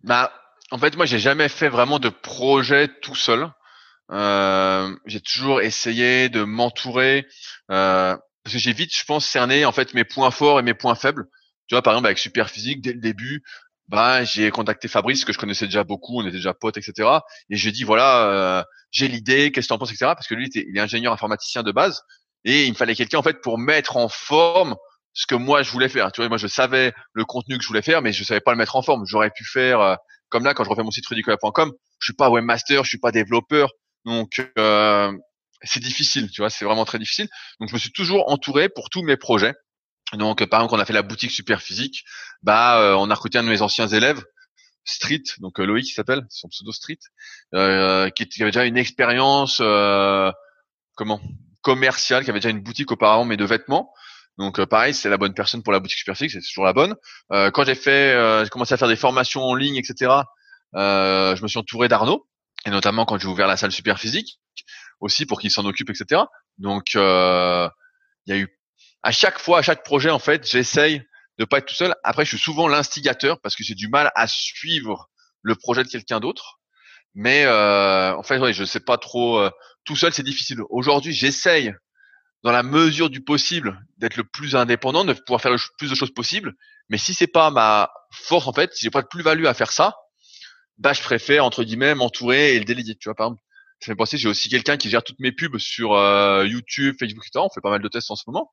[0.04, 0.32] Bah,
[0.72, 3.50] en fait, moi, j'ai jamais fait vraiment de projet tout seul.
[4.12, 7.28] Euh, j'ai toujours essayé de m'entourer
[7.72, 10.74] euh, parce que j'ai vite, je pense, cerné en fait mes points forts et mes
[10.74, 11.26] points faibles.
[11.68, 13.44] Tu vois, par exemple, avec Super Physique, dès le début,
[13.88, 17.10] bah j'ai contacté Fabrice que je connaissais déjà beaucoup, on était déjà potes, etc.
[17.50, 20.12] Et j'ai dit voilà, euh, j'ai l'idée, qu'est-ce que tu en penses, etc.
[20.14, 22.02] Parce que lui, il est ingénieur informaticien de base
[22.44, 24.76] et il me fallait quelqu'un en fait pour mettre en forme
[25.14, 26.12] ce que moi je voulais faire.
[26.12, 28.52] Tu vois, moi je savais le contenu que je voulais faire, mais je savais pas
[28.52, 29.04] le mettre en forme.
[29.06, 29.96] J'aurais pu faire euh,
[30.30, 31.72] comme là quand je refais mon site rudicola.com.
[32.00, 33.72] Je suis pas webmaster, je suis pas développeur,
[34.06, 35.12] donc euh,
[35.64, 36.30] c'est difficile.
[36.30, 37.28] Tu vois, c'est vraiment très difficile.
[37.60, 39.54] Donc je me suis toujours entouré pour tous mes projets.
[40.14, 42.06] Donc, par exemple, quand on a fait la boutique super physique,
[42.42, 44.24] bah, euh, on a recruté un de mes anciens élèves,
[44.86, 47.00] Street, donc euh, Loïc qui s'appelle, son pseudo Street,
[47.54, 49.58] euh, qui, avait déjà une expérience,
[50.96, 51.22] comment,
[51.62, 53.94] commerciale, qui avait déjà une boutique auparavant, mais de vêtements.
[54.38, 56.96] Donc, pareil, c'est la bonne personne pour la boutique super physique, c'est toujours la bonne.
[57.30, 60.22] quand j'ai fait, j'ai commencé à faire des formations en ligne, etc.
[60.74, 62.30] je me suis entouré d'Arnaud,
[62.66, 64.40] et notamment quand j'ai ouvert la salle super physique,
[65.02, 66.22] aussi pour qu'il s'en occupe, etc.
[66.60, 67.00] Donc, il
[68.28, 68.57] y a eu
[69.04, 71.04] à chaque fois, à chaque projet, en fait, j'essaye
[71.38, 71.96] de pas être tout seul.
[72.04, 75.10] Après, je suis souvent l'instigateur parce que j'ai du mal à suivre
[75.42, 76.60] le projet de quelqu'un d'autre.
[77.14, 79.40] Mais euh, en fait, ouais, je sais pas trop.
[79.40, 79.50] Euh,
[79.86, 80.60] tout seul, c'est difficile.
[80.70, 81.74] Aujourd'hui, j'essaye,
[82.44, 85.96] dans la mesure du possible, d'être le plus indépendant, de pouvoir faire le plus de
[85.96, 86.54] choses possible.
[86.90, 89.72] Mais si c'est pas ma force, en fait, si j'ai pas de plus-value à faire
[89.72, 89.96] ça,
[90.78, 92.96] bah, je préfère entre guillemets m'entourer et le déléguer.
[92.96, 93.42] Tu vois, par exemple,
[93.80, 97.26] ça fait penser, j'ai aussi quelqu'un qui gère toutes mes pubs sur euh, YouTube, Facebook,
[97.26, 97.44] etc.
[97.44, 98.52] On fait pas mal de tests en ce moment.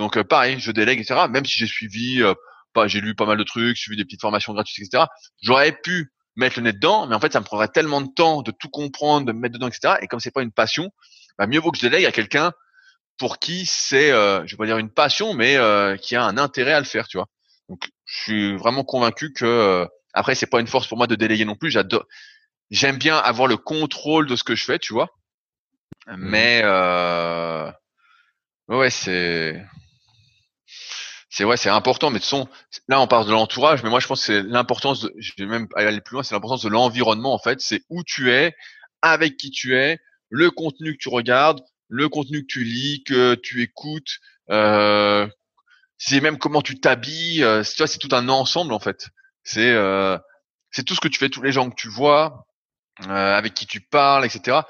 [0.00, 1.26] Donc euh, pareil, je délègue, etc.
[1.28, 2.34] Même si j'ai suivi, euh,
[2.72, 5.04] pas, j'ai lu pas mal de trucs, suivi des petites formations gratuites, etc.
[5.42, 8.40] J'aurais pu mettre le nez dedans, mais en fait, ça me prendrait tellement de temps
[8.40, 9.96] de tout comprendre, de me mettre dedans, etc.
[10.00, 10.90] Et comme c'est pas une passion,
[11.38, 12.52] bah, mieux vaut que je délègue à quelqu'un
[13.18, 16.38] pour qui c'est, euh, je vais pas dire une passion, mais euh, qui a un
[16.38, 17.26] intérêt à le faire, tu vois.
[17.68, 21.44] Donc, je suis vraiment convaincu que après, c'est pas une force pour moi de déléguer
[21.44, 21.70] non plus.
[21.70, 22.06] J'adore,
[22.70, 25.08] j'aime bien avoir le contrôle de ce que je fais, tu vois.
[26.06, 26.14] Mmh.
[26.16, 27.70] Mais euh,
[28.68, 29.62] ouais, c'est
[31.30, 32.48] c'est ouais, c'est important, mais de son,
[32.88, 35.68] là on parle de l'entourage, mais moi je pense que c'est l'importance, je vais même
[35.76, 38.54] aller plus loin, c'est l'importance de l'environnement en fait, c'est où tu es,
[39.00, 43.34] avec qui tu es, le contenu que tu regardes, le contenu que tu lis, que
[43.36, 44.18] tu écoutes,
[44.50, 45.26] euh,
[45.98, 47.44] c'est même comment tu t'habilles.
[47.44, 49.08] Euh, vois, c'est tout un ensemble en fait.
[49.44, 50.18] C'est euh,
[50.70, 52.46] c'est tout ce que tu fais, tous les gens que tu vois,
[53.06, 54.60] euh, avec qui tu parles, etc.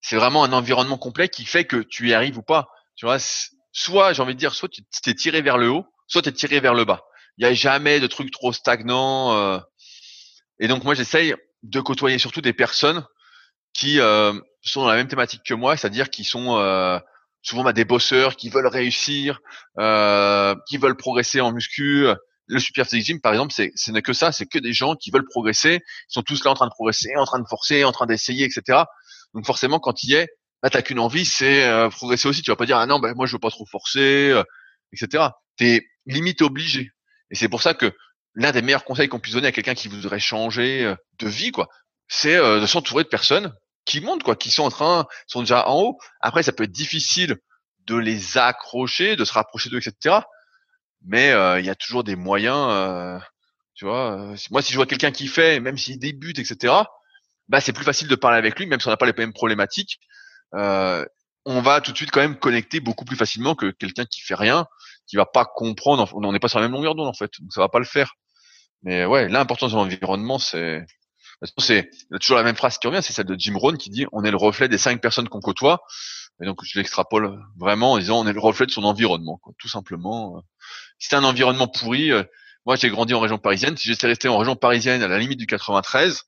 [0.00, 2.68] C'est vraiment un environnement complet qui fait que tu y arrives ou pas.
[2.96, 3.18] Tu vois,
[3.74, 6.32] soit j'ai envie de dire, soit tu t'es tiré vers le haut, soit tu es
[6.32, 7.02] tiré vers le bas.
[7.36, 9.36] Il n'y a jamais de trucs trop stagnants.
[9.36, 9.58] Euh.
[10.60, 13.04] et donc moi j'essaye de côtoyer surtout des personnes
[13.74, 16.98] qui euh, sont dans la même thématique que moi, c'est-à-dire qui sont euh,
[17.42, 19.40] souvent bah, des bosseurs, qui veulent réussir,
[19.78, 22.06] euh, qui veulent progresser en muscu.
[22.46, 24.96] Le Super Physique Gym, par exemple, c'est ce n'est que ça, c'est que des gens
[24.96, 27.84] qui veulent progresser, ils sont tous là en train de progresser, en train de forcer,
[27.84, 28.82] en train d'essayer, etc.
[29.32, 30.28] Donc forcément, quand il y est,
[30.64, 32.42] là, t'as qu'une envie, c'est euh, progresser aussi.
[32.42, 34.42] Tu vas pas dire ah non, ben moi je veux pas trop forcer, euh,
[34.92, 35.28] etc.
[35.56, 36.90] T'es limite obligé.
[37.30, 37.92] Et c'est pour ça que
[38.34, 41.52] l'un des meilleurs conseils qu'on puisse donner à quelqu'un qui voudrait changer euh, de vie,
[41.52, 41.68] quoi,
[42.08, 43.54] c'est de s'entourer de personnes
[43.84, 45.98] qui montent, quoi, qui sont en train, sont déjà en haut.
[46.20, 47.36] Après, ça peut être difficile
[47.86, 50.20] de les accrocher, de se rapprocher d'eux, etc.
[51.04, 52.68] Mais euh, il y a toujours des moyens.
[52.70, 53.18] Euh,
[53.74, 56.74] tu vois, euh, moi, si je vois quelqu'un qui fait, même s'il débute, etc.
[57.48, 59.32] Bah, c'est plus facile de parler avec lui, même si on n'a pas les mêmes
[59.32, 60.00] problématiques.
[60.54, 64.34] On va tout de suite quand même connecter beaucoup plus facilement que quelqu'un qui fait
[64.34, 64.66] rien,
[65.06, 66.08] qui va pas comprendre.
[66.14, 67.84] On n'est pas sur la même longueur d'onde en fait, donc ça va pas le
[67.84, 68.14] faire.
[68.82, 70.84] Mais ouais, l'importance de l'environnement, c'est
[71.58, 71.90] c'est
[72.20, 74.30] toujours la même phrase qui revient, c'est celle de Jim Rohn qui dit on est
[74.30, 75.82] le reflet des cinq personnes qu'on côtoie.
[76.42, 79.52] Et donc je l'extrapole vraiment en disant on est le reflet de son environnement, quoi,
[79.58, 80.42] tout simplement.
[80.98, 82.22] Si c'est un environnement pourri, euh,
[82.66, 83.76] moi j'ai grandi en région parisienne.
[83.76, 86.22] Si j'étais resté en région parisienne à la limite du 93,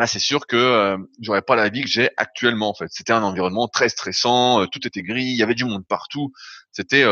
[0.00, 2.86] bah c'est sûr que euh, j'aurais pas la vie que j'ai actuellement en fait.
[2.88, 6.32] C'était un environnement très stressant, euh, tout était gris, il y avait du monde partout.
[6.72, 7.04] C'était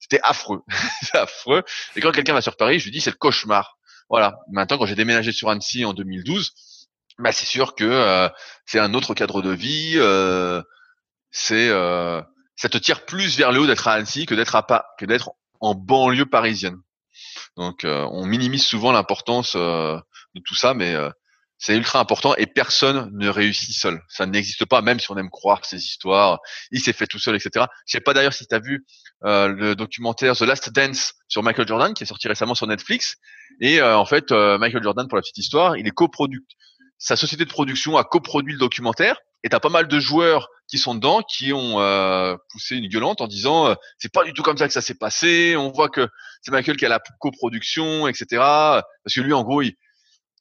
[0.00, 0.62] c'était affreux,
[1.12, 1.62] affreux.
[1.94, 3.78] Et quand quelqu'un va sur Paris, je lui dis c'est le cauchemar.
[4.10, 4.40] Voilà.
[4.50, 6.52] Maintenant, quand j'ai déménagé sur Annecy en 2012,
[7.20, 8.28] bah c'est sûr que euh,
[8.66, 9.92] c'est un autre cadre de vie.
[9.98, 10.60] Euh,
[11.30, 12.20] c'est euh,
[12.56, 15.06] ça te tire plus vers le haut d'être à Annecy que d'être à pas que
[15.06, 15.30] d'être
[15.60, 16.78] en banlieue parisienne.
[17.56, 20.96] Donc on minimise souvent l'importance de tout ça, mais
[21.64, 24.02] c'est ultra important et personne ne réussit seul.
[24.08, 26.40] Ça n'existe pas, même si on aime croire ces histoires.
[26.72, 27.66] Il s'est fait tout seul, etc.
[27.86, 28.84] Je sais pas d'ailleurs si tu as vu
[29.22, 33.14] le documentaire The Last Dance sur Michael Jordan qui est sorti récemment sur Netflix.
[33.60, 36.58] Et en fait, Michael Jordan, pour la petite histoire, il est coproducteur
[37.02, 40.78] sa société de production a coproduit le documentaire et t'as pas mal de joueurs qui
[40.78, 44.44] sont dedans qui ont euh, poussé une gueulante en disant euh, c'est pas du tout
[44.44, 46.06] comme ça que ça s'est passé on voit que
[46.42, 49.74] c'est Michael qui a la coproduction etc parce que lui en gros il,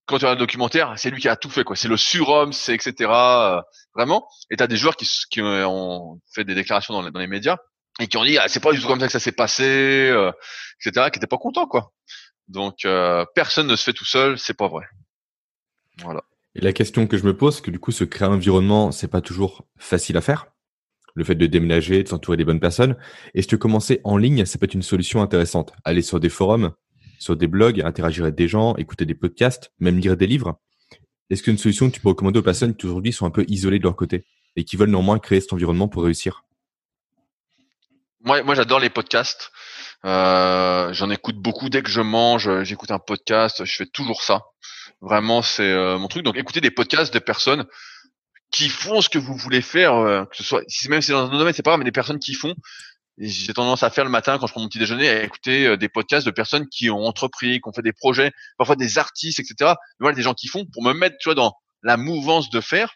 [0.06, 2.54] quand tu regardes le documentaire c'est lui qui a tout fait quoi c'est le surhomme
[2.54, 3.62] c'est etc euh,
[3.96, 7.58] vraiment et t'as des joueurs qui, qui ont fait des déclarations dans, les médias
[8.00, 10.14] et qui ont dit ah, c'est pas du tout comme ça que ça s'est passé
[10.80, 11.92] etc qui étaient pas contents quoi
[12.48, 12.88] donc
[13.36, 14.86] personne ne se fait tout seul c'est pas vrai
[16.00, 16.24] voilà
[16.56, 18.92] et la question que je me pose, c'est que du coup, se créer un environnement,
[18.92, 20.48] c'est pas toujours facile à faire.
[21.14, 22.96] Le fait de déménager, de s'entourer des bonnes personnes.
[23.34, 25.74] Est-ce que commencer en ligne, ça peut être une solution intéressante?
[25.84, 26.74] Aller sur des forums,
[27.22, 30.60] sur des blogs, interagir avec des gens, écouter des podcasts, même lire des livres.
[31.30, 33.78] Est-ce qu'une solution que tu peux recommander aux personnes qui aujourd'hui sont un peu isolées
[33.78, 36.46] de leur côté et qui veulent néanmoins créer cet environnement pour réussir?
[38.22, 39.52] Moi, j'adore les podcasts.
[40.04, 42.64] Euh, J'en écoute beaucoup dès que je mange.
[42.64, 43.66] J'écoute un podcast.
[43.66, 44.42] Je fais toujours ça.
[45.00, 46.24] Vraiment, c'est euh, mon truc.
[46.24, 47.68] Donc, écoutez des podcasts de personnes
[48.50, 51.14] qui font ce que vous voulez faire, euh, que ce soit, si même si c'est
[51.14, 52.56] dans un domaine, c'est pas grave, mais des personnes qui font.
[53.22, 55.78] J'ai tendance à faire le matin quand je prends mon petit déjeuner à écouter euh,
[55.78, 59.40] des podcasts de personnes qui ont entrepris, qui ont fait des projets, parfois des artistes,
[59.40, 59.74] etc.
[60.00, 61.54] Voilà, des gens qui font pour me mettre, tu vois, dans
[61.84, 62.96] la mouvance de faire.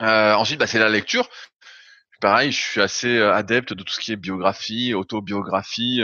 [0.00, 1.28] ensuite, bah, c'est la lecture.
[2.20, 6.02] Pareil, je suis assez adepte de tout ce qui est biographie, autobiographie.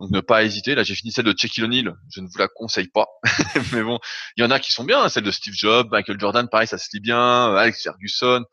[0.00, 0.74] Donc ne pas hésiter.
[0.74, 1.94] Là, j'ai fini celle de Shaquille O'Neal.
[2.14, 3.06] Je ne vous la conseille pas,
[3.72, 3.98] mais bon,
[4.36, 5.02] il y en a qui sont bien.
[5.02, 5.08] Hein.
[5.08, 7.50] Celle de Steve Jobs, Michael Jordan, pareil, ça se lit bien.
[7.50, 8.44] Euh, Alex Ferguson.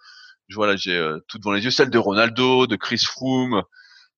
[0.48, 1.72] Je vois là, j'ai euh, tout devant les yeux.
[1.72, 3.64] Celle de Ronaldo, de Chris Froome.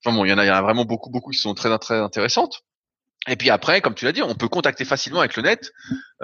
[0.08, 1.78] Enfin bon, il y en a, y en a vraiment beaucoup, beaucoup qui sont très,
[1.80, 2.62] très intéressantes.
[3.28, 5.74] Et puis après, comme tu l'as dit, on peut contacter facilement avec le net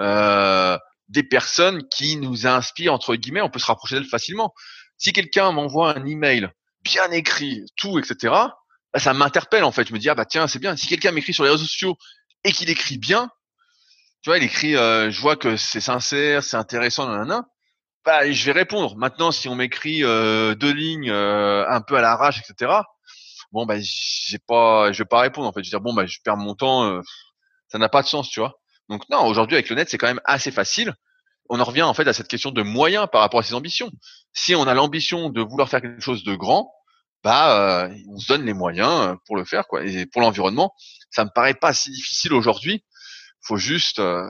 [0.00, 0.78] euh,
[1.08, 3.42] des personnes qui nous inspirent entre guillemets.
[3.42, 4.54] On peut se rapprocher d'elles facilement.
[4.96, 6.48] Si quelqu'un m'envoie un email
[6.82, 8.32] bien écrit, tout, etc
[8.94, 9.86] bah, ça m'interpelle en fait.
[9.86, 10.76] Je me dis ah bah tiens c'est bien.
[10.76, 11.98] Si quelqu'un m'écrit sur les réseaux sociaux
[12.44, 13.28] et qu'il écrit bien,
[14.22, 17.44] tu vois, il écrit, euh, je vois que c'est sincère, c'est intéressant, nanana,
[18.06, 18.96] bah je vais répondre.
[18.96, 22.72] Maintenant, si on m'écrit euh, deux lignes euh, un peu à l'arrache, etc.
[23.54, 25.60] Bon bah j'ai pas, je vais pas répondre en fait.
[25.62, 27.00] Je vais dire bon bah je perds mon temps,
[27.68, 28.58] ça n'a pas de sens, tu vois.
[28.88, 30.94] Donc non, aujourd'hui avec le net c'est quand même assez facile.
[31.48, 33.90] On en revient en fait à cette question de moyens par rapport à ses ambitions.
[34.32, 36.72] Si on a l'ambition de vouloir faire quelque chose de grand,
[37.22, 39.84] bah euh, on se donne les moyens euh, pour le faire quoi.
[39.84, 40.74] Et pour l'environnement,
[41.10, 42.84] ça me paraît pas si difficile aujourd'hui.
[43.40, 44.28] Faut juste euh,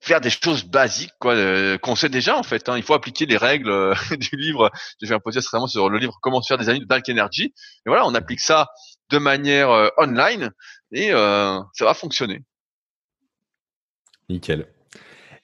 [0.00, 2.68] faire des choses basiques quoi euh, qu'on sait déjà en fait.
[2.68, 2.76] Hein.
[2.76, 4.70] Il faut appliquer les règles euh, du livre.
[5.00, 7.08] J'ai fait un podcast récemment sur le livre Comment se faire des amis de Dark
[7.08, 7.44] Energy.
[7.44, 8.68] Et voilà, on applique ça
[9.10, 10.50] de manière euh, online
[10.92, 12.42] et ça va fonctionner.
[14.28, 14.66] Nickel.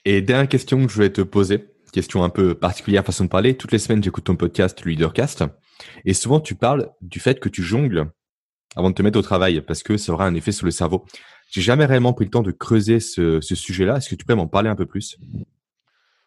[0.04, 3.56] Et dernière question que je voulais te poser, question un peu particulière façon de parler.
[3.56, 5.44] Toutes les semaines, j'écoute ton podcast Leadercast
[6.04, 8.10] et souvent tu parles du fait que tu jongles
[8.76, 11.06] avant de te mettre au travail parce que ça aura un effet sur le cerveau.
[11.50, 13.96] J'ai jamais réellement pris le temps de creuser ce, ce sujet-là.
[13.96, 15.16] Est-ce que tu pourrais m'en parler un peu plus?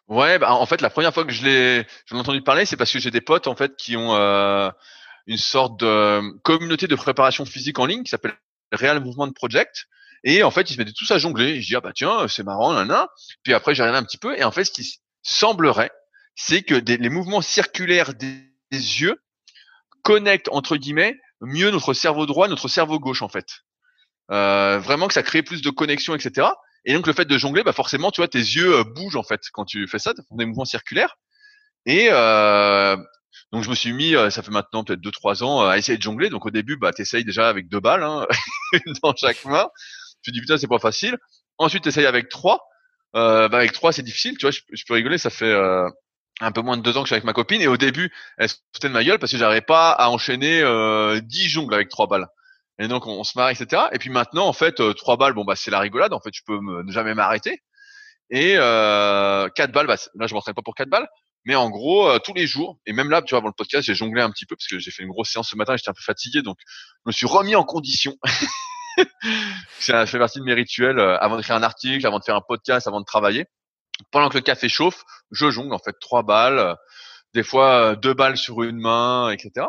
[0.08, 2.76] Ouais, bah, en fait, la première fois que je l'ai, j'en ai entendu parler, c'est
[2.76, 4.70] parce que j'ai des potes en fait qui ont euh,
[5.26, 8.34] une sorte de communauté de préparation physique en ligne qui s'appelle
[8.72, 9.86] Real Movement Project.
[10.24, 11.60] Et en fait, ils se mettaient tous à jongler.
[11.60, 13.08] Je dis ah bah tiens, c'est marrant, là,
[13.42, 15.90] Puis après, j'ai regardé un petit peu et en fait, ce qui semblerait,
[16.34, 19.20] c'est que des, les mouvements circulaires des yeux
[20.02, 23.46] connectent entre guillemets mieux notre cerveau droit, notre cerveau gauche en fait.
[24.30, 26.48] Euh, vraiment que ça crée plus de connexions, etc.
[26.84, 29.22] Et donc le fait de jongler, bah forcément, tu vois, tes yeux euh, bougent en
[29.22, 31.16] fait quand tu fais ça, tu des mouvements circulaires.
[31.86, 32.96] Et euh,
[33.52, 36.02] donc je me suis mis, ça fait maintenant peut-être deux trois ans, à essayer de
[36.02, 36.30] jongler.
[36.30, 38.26] Donc au début, bah t'essayes déjà avec deux balles hein,
[39.02, 39.68] dans chaque main.
[40.22, 41.16] Tu te dis putain c'est pas facile.
[41.58, 42.66] Ensuite t'essayes avec trois.
[43.16, 44.36] Euh, bah avec trois c'est difficile.
[44.38, 45.18] Tu vois, je, je peux rigoler.
[45.18, 45.54] Ça fait
[46.40, 47.62] un peu moins de deux ans que je suis avec ma copine.
[47.62, 50.62] Et au début, elle se foutait de ma gueule parce que j'arrivais pas à enchaîner
[51.22, 52.28] dix jongles avec trois balles.
[52.78, 53.82] Et donc on, se marre, etc.
[53.92, 56.12] Et puis maintenant, en fait, euh, trois balles, bon bah c'est la rigolade.
[56.12, 57.60] En fait, je peux me, ne jamais m'arrêter.
[58.30, 61.08] Et euh, quatre balles, bah, là je m'entraîne pas pour quatre balles,
[61.44, 62.78] mais en gros euh, tous les jours.
[62.86, 64.78] Et même là, tu vois, avant le podcast, j'ai jonglé un petit peu parce que
[64.78, 65.76] j'ai fait une grosse séance ce matin.
[65.76, 68.16] J'étais un peu fatigué, donc je me suis remis en condition.
[69.80, 72.44] ça fait partie de mes rituels euh, avant d'écrire un article, avant de faire un
[72.46, 73.46] podcast, avant de travailler.
[74.12, 75.02] Pendant que le café chauffe,
[75.32, 76.76] je jongle en fait trois balles,
[77.34, 79.66] des fois deux balles sur une main, etc.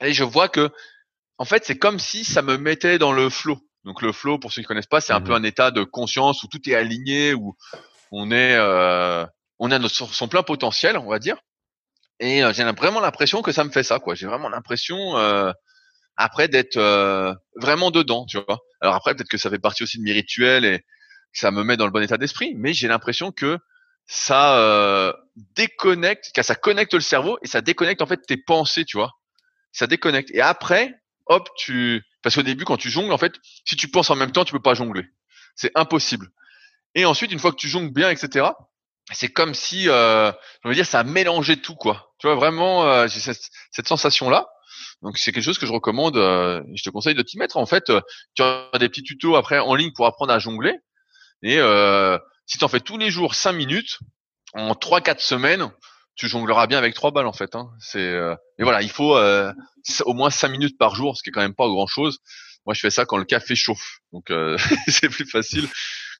[0.00, 0.70] Et je vois que
[1.38, 3.58] en fait, c'est comme si ça me mettait dans le flow.
[3.84, 5.42] Donc le flow, pour ceux qui connaissent pas, c'est un peu mhm.
[5.42, 7.56] un état de conscience où tout est aligné, où
[8.10, 9.26] on est, euh,
[9.58, 11.36] on a notre, son plein potentiel, on va dire.
[12.20, 14.14] Et euh, j'ai vraiment l'impression que ça me fait ça, quoi.
[14.14, 15.52] J'ai vraiment l'impression euh,
[16.16, 18.58] après d'être euh, vraiment dedans, tu vois.
[18.80, 21.64] Alors après, peut-être que ça fait partie aussi de mes rituels et que ça me
[21.64, 23.58] met dans le bon état d'esprit, mais j'ai l'impression que
[24.06, 25.12] ça euh,
[25.56, 29.12] déconnecte, que ça connecte le cerveau et ça déconnecte en fait tes pensées, tu vois.
[29.72, 30.30] Ça déconnecte.
[30.32, 30.94] Et après,
[31.26, 34.32] hop, tu parce qu'au début quand tu jongles en fait, si tu penses en même
[34.32, 35.04] temps, tu peux pas jongler.
[35.56, 36.28] C'est impossible.
[36.94, 38.46] Et ensuite, une fois que tu jongles bien, etc.,
[39.12, 42.14] c'est comme si, euh, je veux dire, ça a mélangé tout, quoi.
[42.18, 44.46] Tu vois, vraiment, euh, j'ai cette, cette sensation-là.
[45.02, 46.16] Donc, c'est quelque chose que je recommande.
[46.16, 47.58] Euh, je te conseille de t'y mettre.
[47.58, 48.00] En fait, euh,
[48.34, 50.78] tu as des petits tutos après en ligne pour apprendre à jongler.
[51.42, 53.98] Et euh, si tu en fais tous les jours 5 minutes,
[54.54, 55.70] en 3-4 semaines,
[56.16, 57.54] tu jongleras bien avec trois balles en fait.
[57.54, 57.70] Hein.
[57.80, 58.34] C'est euh...
[58.58, 59.52] mais voilà, il faut euh,
[60.04, 62.18] au moins cinq minutes par jour, ce qui est quand même pas grand chose.
[62.66, 64.56] Moi, je fais ça quand le café chauffe, donc euh,
[64.88, 65.68] c'est plus facile.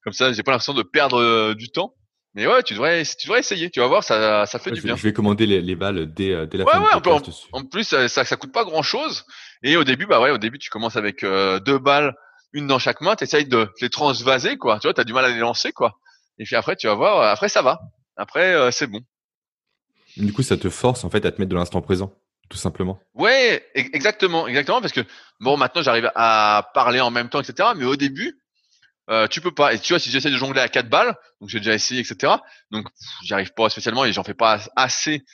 [0.03, 1.95] Comme ça, j'ai pas l'impression de perdre euh, du temps.
[2.34, 3.70] Mais ouais, tu devrais, tu devrais essayer.
[3.70, 4.97] Tu vas voir, ça, ça fait du bien.
[4.97, 7.12] Je vais commander les, les balles dès, dès la ouais, fin ouais,
[7.53, 9.24] en, en, plus, ça, ça coûte pas grand chose.
[9.62, 12.12] Et au début, bah ouais, au début, tu commences avec deux balles,
[12.53, 13.14] une dans chaque main.
[13.14, 14.80] T'essayes de les transvaser, quoi.
[14.80, 16.01] Tu vois, t'as du mal à les lancer, quoi.
[16.40, 17.22] Et puis après, tu vas voir.
[17.22, 17.78] Après, ça va.
[18.16, 19.01] Après, c'est bon.
[20.17, 22.15] Du coup, ça te force en fait à te mettre de l'instant présent,
[22.49, 23.01] tout simplement.
[23.15, 25.03] Ouais, exactement, exactement, parce que
[25.41, 27.71] bon, maintenant j'arrive à parler en même temps, etc.
[27.77, 28.39] Mais au début,
[29.11, 29.75] euh, tu peux pas.
[29.75, 32.35] Et tu vois, si j'essaie de jongler à quatre balles, donc j'ai déjà essayé, etc.
[32.71, 32.87] Donc
[33.23, 35.25] j'y arrive pas spécialement et j'en fais pas assez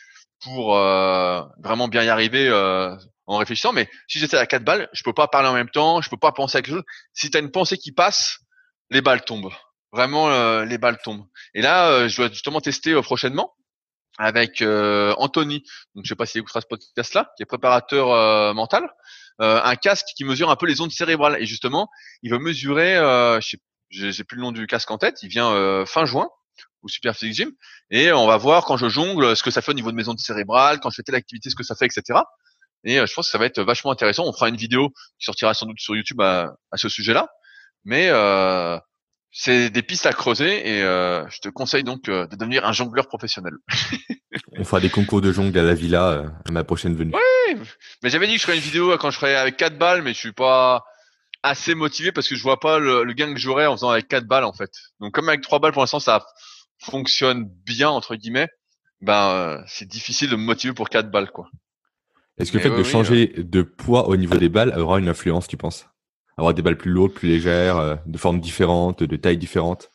[0.43, 2.95] pour euh, vraiment bien y arriver euh,
[3.27, 3.73] en réfléchissant.
[3.73, 6.17] Mais si j'essaie à quatre balles, je peux pas parler en même temps, je peux
[6.17, 6.85] pas penser à quelque chose.
[7.13, 8.39] Si tu as une pensée qui passe,
[8.91, 9.53] les balles tombent.
[9.93, 11.27] Vraiment, euh, les balles tombent.
[11.55, 13.55] Et là, euh, je dois justement tester prochainement
[14.21, 15.65] avec euh, Anthony,
[15.95, 18.87] donc je sais pas s'il écoutera ce podcast-là, qui est préparateur euh, mental,
[19.41, 21.39] euh, un casque qui mesure un peu les ondes cérébrales.
[21.41, 21.89] Et justement,
[22.23, 23.57] il veut mesurer, euh, je
[23.91, 26.29] j'ai plus le nom du casque en tête, il vient fin juin
[26.83, 27.51] au Super Gym,
[27.91, 30.07] et on va voir quand je jongle ce que ça fait au niveau de mes
[30.07, 32.21] ondes cérébrales, quand je fais telle activité, ce que ça fait, etc.
[32.85, 34.25] Et je pense que ça va être vachement intéressant.
[34.27, 37.29] On fera une vidéo qui sortira sans doute sur YouTube à, à ce sujet-là.
[37.85, 38.79] Mais euh,
[39.33, 42.73] c'est des pistes à creuser et euh, je te conseille donc euh, de devenir un
[42.73, 43.53] jongleur professionnel.
[44.59, 47.13] On fera des concours de jongle à la villa euh, à ma prochaine venue.
[47.15, 47.61] Oui,
[48.03, 50.13] mais j'avais dit que je ferais une vidéo quand je ferais avec 4 balles, mais
[50.13, 50.85] je suis pas
[51.43, 54.09] assez motivé parce que je vois pas le, le gain que j'aurais en faisant avec
[54.09, 54.71] 4 balles en fait.
[54.99, 56.27] Donc comme avec 3 balles pour l'instant ça
[56.83, 58.49] fonctionne bien entre guillemets,
[59.01, 61.49] ben c'est difficile de me motiver pour 4 balles quoi.
[62.39, 65.47] Est-ce que le fait de changer de poids au niveau des balles aura une influence,
[65.47, 65.90] tu penses?
[66.41, 69.91] Avoir des balles plus lourdes, plus légères, euh, de formes différentes, de tailles différentes.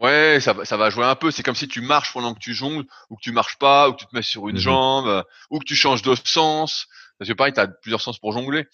[0.00, 1.30] Ouais, ça, ça va jouer un peu.
[1.30, 3.92] C'est comme si tu marches pendant que tu jongles, ou que tu marches pas, ou
[3.92, 4.60] que tu te mets sur une mhm.
[4.60, 6.86] jambe, euh, ou que tu changes de sens.
[7.18, 8.66] Parce que pareil, tu as plusieurs sens pour jongler.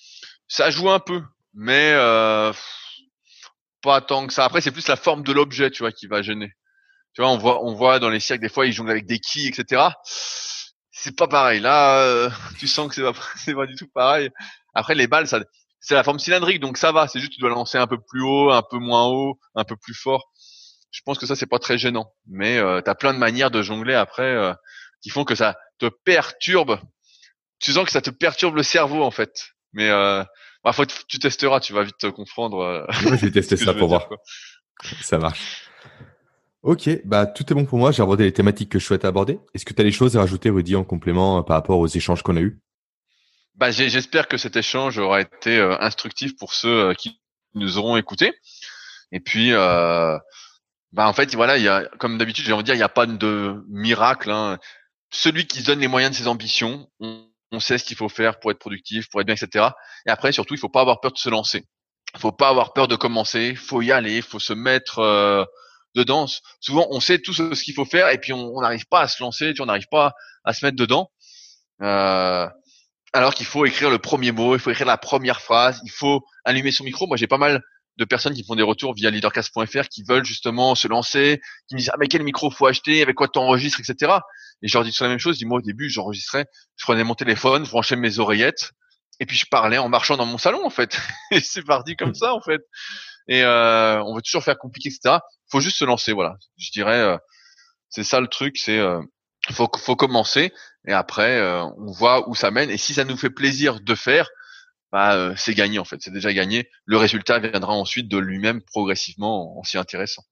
[0.49, 1.23] Ça joue un peu,
[1.55, 2.53] mais euh,
[3.83, 4.45] pas tant que ça.
[4.45, 6.53] Après, c'est plus la forme de l'objet, tu vois, qui va gêner.
[7.15, 9.19] Tu vois, on voit, on voit dans les cirques des fois ils jonglent avec des
[9.19, 9.89] quilles, etc.
[10.91, 11.61] C'est pas pareil.
[11.61, 14.31] Là, euh, tu sens que c'est pas, c'est pas du tout pareil.
[14.75, 15.41] Après, les balles, ça,
[15.81, 17.09] c'est la forme cylindrique, donc ça va.
[17.09, 19.77] C'est juste tu dois lancer un peu plus haut, un peu moins haut, un peu
[19.77, 20.31] plus fort.
[20.91, 22.13] Je pense que ça c'est pas très gênant.
[22.27, 24.53] Mais euh, t'as plein de manières de jongler après euh,
[25.03, 26.81] qui font que ça te perturbe.
[27.61, 29.49] Tu sens que ça te perturbe le cerveau en fait.
[29.73, 30.25] Mais euh,
[30.65, 32.61] bah, faut, tu testeras, tu vas vite te comprendre.
[32.61, 34.09] Euh, je vais tester ça pour voir.
[35.03, 35.69] Ça marche.
[36.63, 37.93] Ok, bah tout est bon pour moi.
[37.93, 39.39] J'ai abordé les thématiques que je souhaitais aborder.
[39.55, 41.87] Est-ce que tu as des choses à rajouter, Rudy, en complément euh, par rapport aux
[41.87, 42.61] échanges qu'on a eus?
[43.59, 47.21] Bah, J'espère que cet échange aura été euh, instructif pour ceux qui
[47.55, 48.33] nous auront écoutés.
[49.13, 50.19] Et puis, euh,
[50.93, 52.83] bah en fait, voilà, il y a, comme d'habitude, j'ai envie de dire, il n'y
[52.83, 54.31] a pas de miracle.
[54.31, 54.59] Hein.
[55.11, 57.25] Celui qui se donne les moyens de ses ambitions, on,
[57.61, 59.71] sait ce qu'il faut faire pour être productif, pour être bien, etc.
[60.07, 61.65] Et après, surtout, il faut pas avoir peur de se lancer.
[62.15, 63.49] Il faut pas avoir peur de commencer.
[63.51, 64.17] Il faut y aller.
[64.17, 65.45] Il faut se mettre euh,
[65.95, 66.27] dedans.
[66.61, 69.23] Souvent, on sait tout ce qu'il faut faire et puis on n'arrive pas à se
[69.23, 69.55] lancer.
[69.61, 70.13] On n'arrive pas
[70.45, 71.11] à se mettre dedans.
[71.83, 72.49] Euh,
[73.13, 76.25] alors qu'il faut écrire le premier mot, il faut écrire la première phrase, il faut
[76.45, 77.07] allumer son micro.
[77.07, 77.63] Moi, j'ai pas mal
[77.99, 81.81] de personnes qui font des retours via leadercast.fr qui veulent justement se lancer, qui me
[81.81, 84.19] disent ah mais quel micro faut acheter, avec quoi tu enregistres, etc.
[84.63, 85.37] Et je leur dis toujours la même chose.
[85.39, 86.47] dis moi au début j'enregistrais,
[86.77, 88.71] je prenais mon téléphone, je branchais mes oreillettes
[89.21, 91.01] et puis je parlais en marchant dans mon salon en fait.
[91.33, 92.61] et c'est parti comme ça en fait.
[93.27, 95.19] Et euh, on veut toujours faire compliqué, etc.
[95.51, 96.37] Faut juste se lancer, voilà.
[96.57, 97.19] Je dirais, euh,
[97.91, 99.03] c'est ça le truc, c'est euh,
[99.51, 100.53] faut faut commencer
[100.89, 102.71] et après euh, on voit où ça mène.
[102.71, 104.29] Et si ça nous fait plaisir de faire,
[104.91, 106.69] bah, euh, c'est gagné en fait, c'est déjà gagné.
[106.87, 110.25] Le résultat viendra ensuite de lui-même progressivement en, s'y intéressant.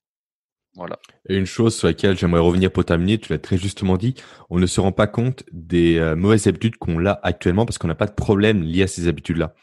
[0.74, 0.98] Voilà.
[1.28, 4.14] Et une chose sur laquelle j'aimerais revenir pour terminer, tu l'as très justement dit,
[4.50, 7.88] on ne se rend pas compte des euh, mauvaises habitudes qu'on a actuellement parce qu'on
[7.88, 9.54] n'a pas de problème lié à ces habitudes-là.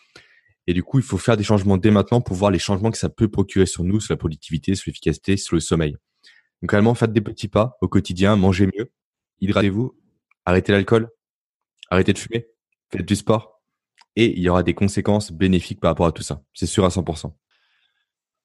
[0.65, 2.97] Et du coup, il faut faire des changements dès maintenant pour voir les changements que
[2.97, 5.97] ça peut procurer sur nous, sur la productivité, sur l'efficacité, sur le sommeil.
[6.61, 8.89] Donc, réellement, faites des petits pas au quotidien, mangez mieux,
[9.41, 9.93] hydratez-vous,
[10.45, 11.09] arrêtez l'alcool,
[11.89, 12.47] arrêtez de fumer,
[12.91, 13.61] faites du sport,
[14.15, 16.41] et il y aura des conséquences bénéfiques par rapport à tout ça.
[16.53, 17.33] C'est sûr à 100%.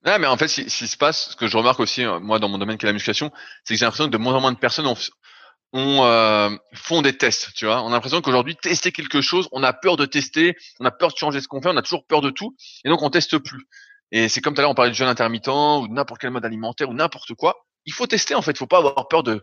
[0.05, 2.49] Ah, mais en fait, qui se passe, ce que je remarque aussi, euh, moi, dans
[2.49, 3.33] mon domaine qui est la musculation,
[3.65, 7.17] c'est que j'ai l'impression que de moins en moins de personnes ont, euh, font des
[7.17, 7.83] tests, tu vois.
[7.83, 11.11] On a l'impression qu'aujourd'hui, tester quelque chose, on a peur de tester, on a peur
[11.11, 13.39] de changer ce qu'on fait, on a toujours peur de tout, et donc on teste
[13.39, 13.67] plus.
[14.13, 16.45] Et c'est comme tout à l'heure, on parlait de jeûne intermittent, ou n'importe quel mode
[16.45, 17.67] alimentaire, ou n'importe quoi.
[17.85, 18.53] Il faut tester, en fait.
[18.53, 19.43] Il faut pas avoir peur de,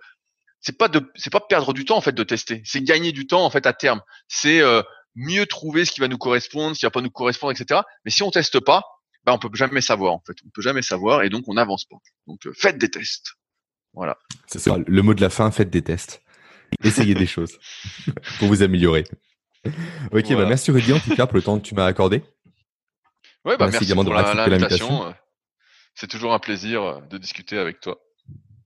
[0.65, 2.61] c'est pas de, c'est pas perdre du temps, en fait, de tester.
[2.65, 4.01] C'est gagner du temps, en fait, à terme.
[4.27, 4.81] C'est, euh,
[5.15, 7.81] mieux trouver ce qui va nous correspondre, ce qui va pas nous correspondre, etc.
[8.03, 8.83] Mais si on teste pas,
[9.23, 10.35] ben on peut jamais savoir en fait.
[10.45, 11.97] On peut jamais savoir et donc on n'avance pas.
[12.27, 13.33] Donc euh, faites des tests.
[13.93, 14.17] Voilà.
[14.47, 14.77] C'est ça.
[14.85, 16.21] Le mot de la fin, faites des tests.
[16.83, 17.57] Essayez des choses
[18.39, 19.05] pour vous améliorer.
[20.11, 22.23] Ok, bah merci Rudy en tout cas pour le temps que tu m'as accordé.
[23.45, 25.13] Ouais, bah merci, également pour l'invitation.
[25.95, 27.97] C'est toujours un plaisir euh, de discuter avec toi.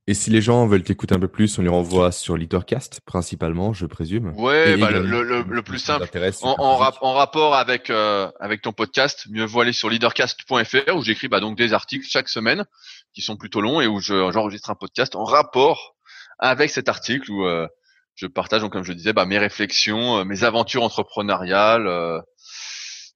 [0.10, 3.74] Et si les gens veulent t'écouter un peu plus, on les renvoie sur Leadercast, principalement,
[3.74, 4.34] je présume.
[4.38, 6.10] Ouais, bah, le, le, le, plus simple,
[6.42, 11.28] en, en, rapport avec euh, avec ton podcast, mieux vaut aller sur leadercast.fr où j'écris
[11.28, 12.66] bah, donc des articles chaque semaine
[13.14, 15.96] qui sont plutôt longs et où j'enregistre un podcast en rapport
[16.40, 17.68] avec cet article où euh,
[18.16, 21.88] je partage, donc comme je disais, bah, mes réflexions, euh, mes aventures entrepreneuriales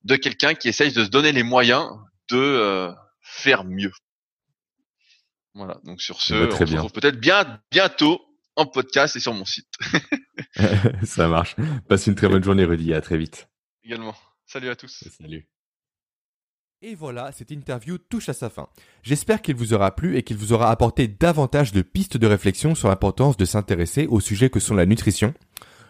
[0.03, 1.89] de quelqu'un qui essaye de se donner les moyens
[2.29, 3.93] de faire mieux.
[5.55, 5.79] Voilà.
[5.83, 8.21] Donc sur ce, bah, on se retrouve peut-être bien bientôt
[8.55, 9.67] en podcast et sur mon site.
[11.03, 11.55] Ça marche.
[11.87, 12.93] Passe une très bonne journée, Rudy.
[12.93, 13.47] À très vite.
[13.83, 14.15] Également.
[14.45, 15.03] Salut à tous.
[15.17, 15.47] Salut.
[16.85, 18.67] Et voilà, cette interview touche à sa fin.
[19.03, 22.75] J'espère qu'il vous aura plu et qu'il vous aura apporté davantage de pistes de réflexion
[22.75, 25.33] sur l'importance de s'intéresser aux sujets que sont la nutrition,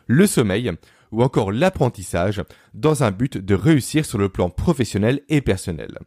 [0.05, 0.71] le sommeil
[1.11, 2.43] ou encore l'apprentissage
[2.75, 5.97] dans un but de réussir sur le plan professionnel et personnel.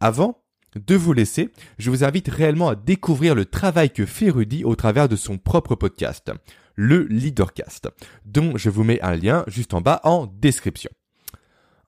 [0.00, 0.43] Avant,
[0.76, 4.74] de vous laisser, je vous invite réellement à découvrir le travail que fait Rudy au
[4.76, 6.32] travers de son propre podcast,
[6.74, 7.88] le Leadercast,
[8.24, 10.90] dont je vous mets un lien juste en bas en description.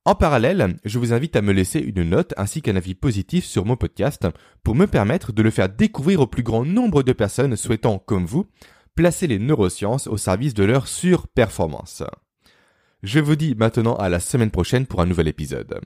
[0.05, 3.65] En parallèle, je vous invite à me laisser une note ainsi qu'un avis positif sur
[3.65, 4.29] mon podcast
[4.63, 8.25] pour me permettre de le faire découvrir au plus grand nombre de personnes souhaitant, comme
[8.25, 8.47] vous,
[8.95, 12.05] placer les neurosciences au service de leur surperformance.
[13.07, 15.79] Je vous dis maintenant à la semaine prochaine pour un nouvel épisode.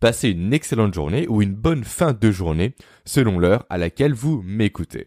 [0.00, 4.42] Passez une excellente journée ou une bonne fin de journée selon l'heure à laquelle vous
[4.44, 5.04] m'écoutez.